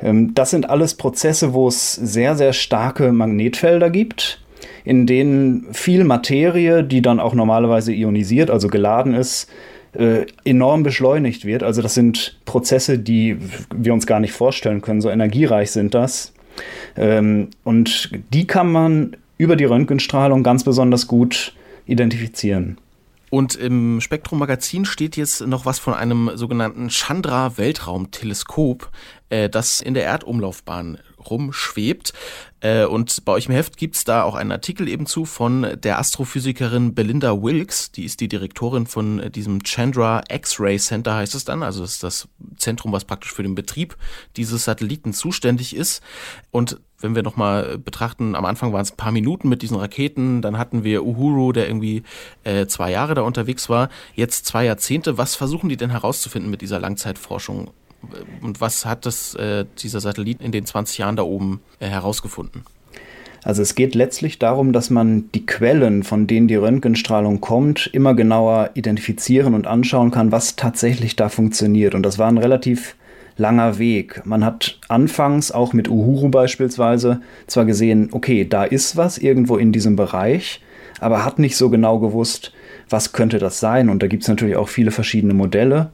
[0.01, 4.41] Ähm, das sind alles Prozesse, wo es sehr, sehr starke Magnetfelder gibt,
[4.83, 9.49] in denen viel Materie, die dann auch normalerweise ionisiert, also geladen ist,
[9.93, 11.63] äh, enorm beschleunigt wird.
[11.63, 13.37] Also das sind Prozesse, die
[13.75, 15.01] wir uns gar nicht vorstellen können.
[15.01, 16.33] So energiereich sind das.
[16.97, 21.53] Ähm, und die kann man über die Röntgenstrahlung ganz besonders gut
[21.87, 22.77] identifizieren.
[23.31, 28.91] Und im Spektrum-Magazin steht jetzt noch was von einem sogenannten Chandra-Weltraumteleskop,
[29.29, 32.11] äh, das in der Erdumlaufbahn rumschwebt.
[32.59, 35.97] Äh, und bei euch im Heft gibt's da auch einen Artikel eben zu von der
[35.97, 37.93] Astrophysikerin Belinda Wilkes.
[37.93, 41.63] Die ist die Direktorin von diesem Chandra X-Ray Center, heißt es dann.
[41.63, 42.27] Also das ist das
[42.57, 43.95] Zentrum, was praktisch für den Betrieb
[44.35, 46.01] dieses Satelliten zuständig ist.
[46.51, 50.41] Und wenn wir nochmal betrachten, am Anfang waren es ein paar Minuten mit diesen Raketen,
[50.41, 52.03] dann hatten wir Uhuru, der irgendwie
[52.43, 55.17] äh, zwei Jahre da unterwegs war, jetzt zwei Jahrzehnte.
[55.17, 57.71] Was versuchen die denn herauszufinden mit dieser Langzeitforschung?
[58.41, 62.63] Und was hat das, äh, dieser Satellit in den 20 Jahren da oben äh, herausgefunden?
[63.43, 68.13] Also es geht letztlich darum, dass man die Quellen, von denen die Röntgenstrahlung kommt, immer
[68.13, 71.95] genauer identifizieren und anschauen kann, was tatsächlich da funktioniert.
[71.95, 72.95] Und das war ein relativ
[73.41, 74.21] langer Weg.
[74.25, 79.71] Man hat anfangs auch mit Uhuru beispielsweise zwar gesehen, okay, da ist was irgendwo in
[79.71, 80.61] diesem Bereich,
[80.99, 82.53] aber hat nicht so genau gewusst,
[82.89, 83.89] was könnte das sein.
[83.89, 85.89] Und da gibt es natürlich auch viele verschiedene Modelle.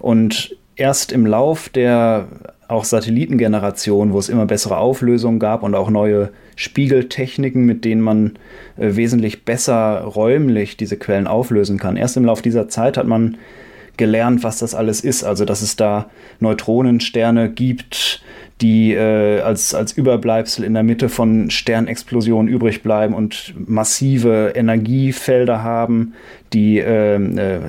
[0.00, 2.26] Und erst im Lauf der
[2.66, 8.32] auch Satellitengeneration, wo es immer bessere Auflösungen gab und auch neue Spiegeltechniken, mit denen man
[8.76, 11.96] äh, wesentlich besser räumlich diese Quellen auflösen kann.
[11.96, 13.36] Erst im Lauf dieser Zeit hat man
[13.96, 15.24] gelernt, was das alles ist.
[15.24, 18.22] Also, dass es da Neutronensterne gibt,
[18.60, 25.62] die äh, als, als Überbleibsel in der Mitte von Sternexplosionen übrig bleiben und massive Energiefelder
[25.62, 26.14] haben,
[26.52, 27.60] die äh, äh,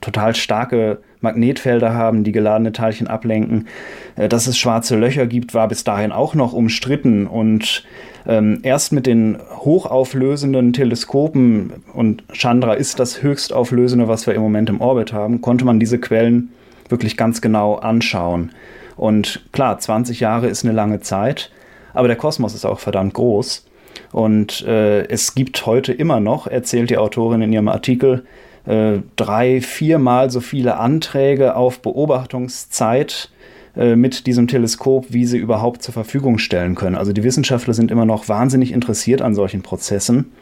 [0.00, 3.68] total starke Magnetfelder haben, die geladene Teilchen ablenken.
[4.16, 7.84] Äh, dass es schwarze Löcher gibt, war bis dahin auch noch umstritten und
[8.26, 14.68] ähm, erst mit den hochauflösenden Teleskopen, und Chandra ist das höchstauflösende, was wir im Moment
[14.68, 16.50] im Orbit haben, konnte man diese Quellen
[16.88, 18.52] wirklich ganz genau anschauen.
[18.96, 21.50] Und klar, 20 Jahre ist eine lange Zeit,
[21.94, 23.66] aber der Kosmos ist auch verdammt groß.
[24.12, 28.24] Und äh, es gibt heute immer noch, erzählt die Autorin in ihrem Artikel,
[28.66, 33.30] äh, drei, viermal so viele Anträge auf Beobachtungszeit
[33.76, 36.96] äh, mit diesem Teleskop, wie sie überhaupt zur Verfügung stellen können.
[36.96, 40.32] Also die Wissenschaftler sind immer noch wahnsinnig interessiert an solchen Prozessen.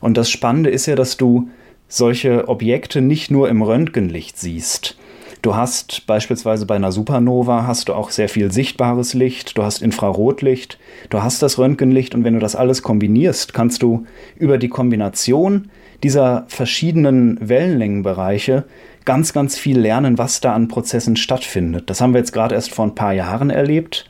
[0.00, 1.48] Und das Spannende ist ja, dass du
[1.88, 4.96] solche Objekte nicht nur im Röntgenlicht siehst.
[5.42, 9.82] Du hast beispielsweise bei einer Supernova hast du auch sehr viel sichtbares Licht, du hast
[9.82, 10.78] Infrarotlicht,
[11.10, 14.06] du hast das Röntgenlicht und wenn du das alles kombinierst, kannst du
[14.36, 15.68] über die Kombination
[16.02, 18.64] dieser verschiedenen Wellenlängenbereiche
[19.04, 21.90] ganz, ganz viel lernen, was da an Prozessen stattfindet.
[21.90, 24.08] Das haben wir jetzt gerade erst vor ein paar Jahren erlebt,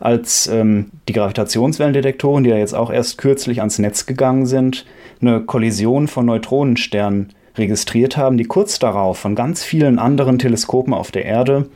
[0.00, 4.86] als ähm, die Gravitationswellendetektoren, die ja jetzt auch erst kürzlich ans Netz gegangen sind,
[5.20, 11.10] eine Kollision von Neutronensternen registriert haben, die kurz darauf von ganz vielen anderen Teleskopen auf
[11.10, 11.68] der Erde,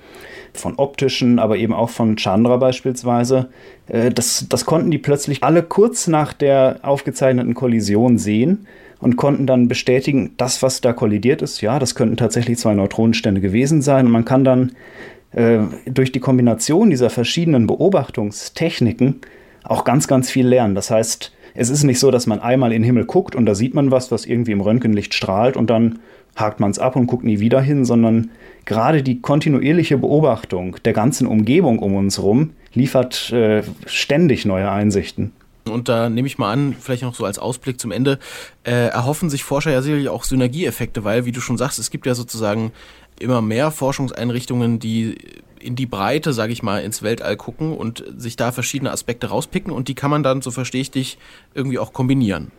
[0.54, 3.48] von optischen, aber eben auch von Chandra beispielsweise,
[3.88, 8.66] äh, das, das konnten die plötzlich alle kurz nach der aufgezeichneten Kollision sehen
[9.02, 13.40] und konnten dann bestätigen, das, was da kollidiert ist, ja, das könnten tatsächlich zwei Neutronenstände
[13.40, 14.06] gewesen sein.
[14.06, 14.72] Und man kann dann
[15.32, 19.20] äh, durch die Kombination dieser verschiedenen Beobachtungstechniken
[19.64, 20.76] auch ganz, ganz viel lernen.
[20.76, 23.56] Das heißt, es ist nicht so, dass man einmal in den Himmel guckt und da
[23.56, 25.98] sieht man was, was irgendwie im Röntgenlicht strahlt und dann
[26.36, 28.30] hakt man es ab und guckt nie wieder hin, sondern
[28.66, 35.32] gerade die kontinuierliche Beobachtung der ganzen Umgebung um uns herum liefert äh, ständig neue Einsichten.
[35.68, 38.18] Und da nehme ich mal an, vielleicht noch so als Ausblick zum Ende,
[38.64, 42.06] äh, erhoffen sich Forscher ja sicherlich auch Synergieeffekte, weil, wie du schon sagst, es gibt
[42.06, 42.72] ja sozusagen
[43.20, 45.16] immer mehr Forschungseinrichtungen, die
[45.60, 49.72] in die Breite, sage ich mal, ins Weltall gucken und sich da verschiedene Aspekte rauspicken
[49.72, 51.18] und die kann man dann, so verstehe ich dich,
[51.54, 52.50] irgendwie auch kombinieren.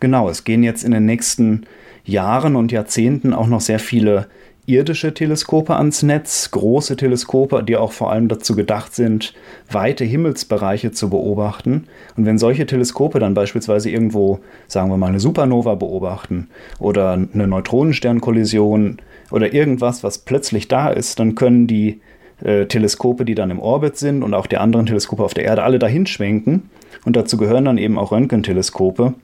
[0.00, 1.66] Genau, es gehen jetzt in den nächsten
[2.04, 4.26] Jahren und Jahrzehnten auch noch sehr viele
[4.66, 9.34] irdische Teleskope ans Netz, große Teleskope, die auch vor allem dazu gedacht sind,
[9.70, 11.84] weite Himmelsbereiche zu beobachten.
[12.16, 16.48] Und wenn solche Teleskope dann beispielsweise irgendwo, sagen wir mal, eine Supernova beobachten
[16.78, 18.98] oder eine Neutronensternkollision
[19.30, 22.00] oder irgendwas, was plötzlich da ist, dann können die
[22.42, 25.62] äh, Teleskope, die dann im Orbit sind und auch die anderen Teleskope auf der Erde
[25.62, 26.70] alle dahin schwenken.
[27.04, 29.14] Und dazu gehören dann eben auch Röntgenteleskope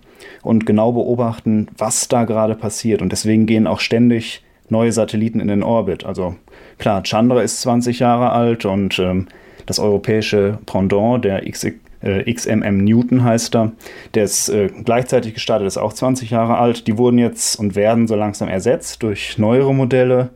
[0.43, 3.01] und genau beobachten, was da gerade passiert.
[3.01, 6.05] Und deswegen gehen auch ständig neue Satelliten in den Orbit.
[6.05, 6.37] Also
[6.79, 9.29] klar, Chandra ist 20 Jahre alt und ähm,
[9.67, 11.65] das europäische Pendant, der X,
[12.03, 13.73] äh, XMM Newton heißt er,
[14.15, 16.87] der ist äh, gleichzeitig gestartet, ist auch 20 Jahre alt.
[16.87, 20.31] Die wurden jetzt und werden so langsam ersetzt durch neuere Modelle.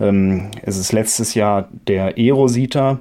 [0.00, 3.00] Ähm, es ist letztes Jahr der Erosita,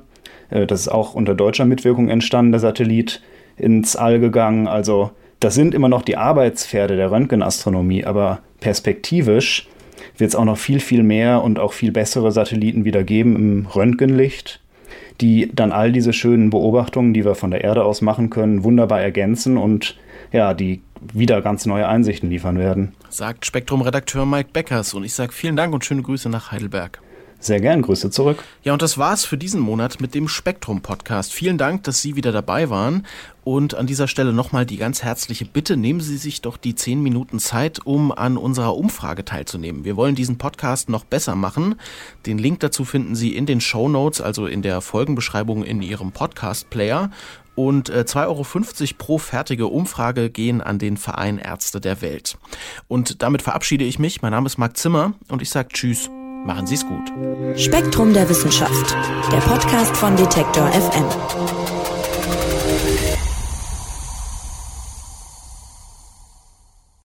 [0.49, 3.21] äh, das ist auch unter deutscher Mitwirkung entstanden, der Satellit,
[3.57, 4.67] ins All gegangen.
[4.67, 9.67] Also das sind immer noch die Arbeitspferde der Röntgenastronomie, aber perspektivisch
[10.17, 13.65] wird es auch noch viel, viel mehr und auch viel bessere Satelliten wieder geben im
[13.65, 14.59] Röntgenlicht,
[15.21, 19.01] die dann all diese schönen Beobachtungen, die wir von der Erde aus machen können, wunderbar
[19.01, 19.97] ergänzen und
[20.31, 20.81] ja, die
[21.13, 22.93] wieder ganz neue Einsichten liefern werden.
[23.09, 27.01] Sagt Spektrum-Redakteur Mike Beckers und ich sage vielen Dank und schöne Grüße nach Heidelberg.
[27.43, 28.41] Sehr gern, Grüße zurück.
[28.63, 31.33] Ja, und das war's für diesen Monat mit dem Spektrum Podcast.
[31.33, 33.05] Vielen Dank, dass Sie wieder dabei waren.
[33.43, 37.03] Und an dieser Stelle nochmal die ganz herzliche Bitte, nehmen Sie sich doch die zehn
[37.03, 39.83] Minuten Zeit, um an unserer Umfrage teilzunehmen.
[39.83, 41.75] Wir wollen diesen Podcast noch besser machen.
[42.25, 46.13] Den Link dazu finden Sie in den Show Notes, also in der Folgenbeschreibung in Ihrem
[46.13, 47.11] Podcast-Player.
[47.55, 48.45] Und 2,50 äh, Euro
[48.97, 52.37] pro fertige Umfrage gehen an den Verein Ärzte der Welt.
[52.87, 54.21] Und damit verabschiede ich mich.
[54.21, 56.09] Mein Name ist Marc Zimmer und ich sage Tschüss.
[56.43, 57.11] Machen Sie es gut.
[57.57, 58.95] Spektrum der Wissenschaft,
[59.31, 61.82] der Podcast von Detektor FM.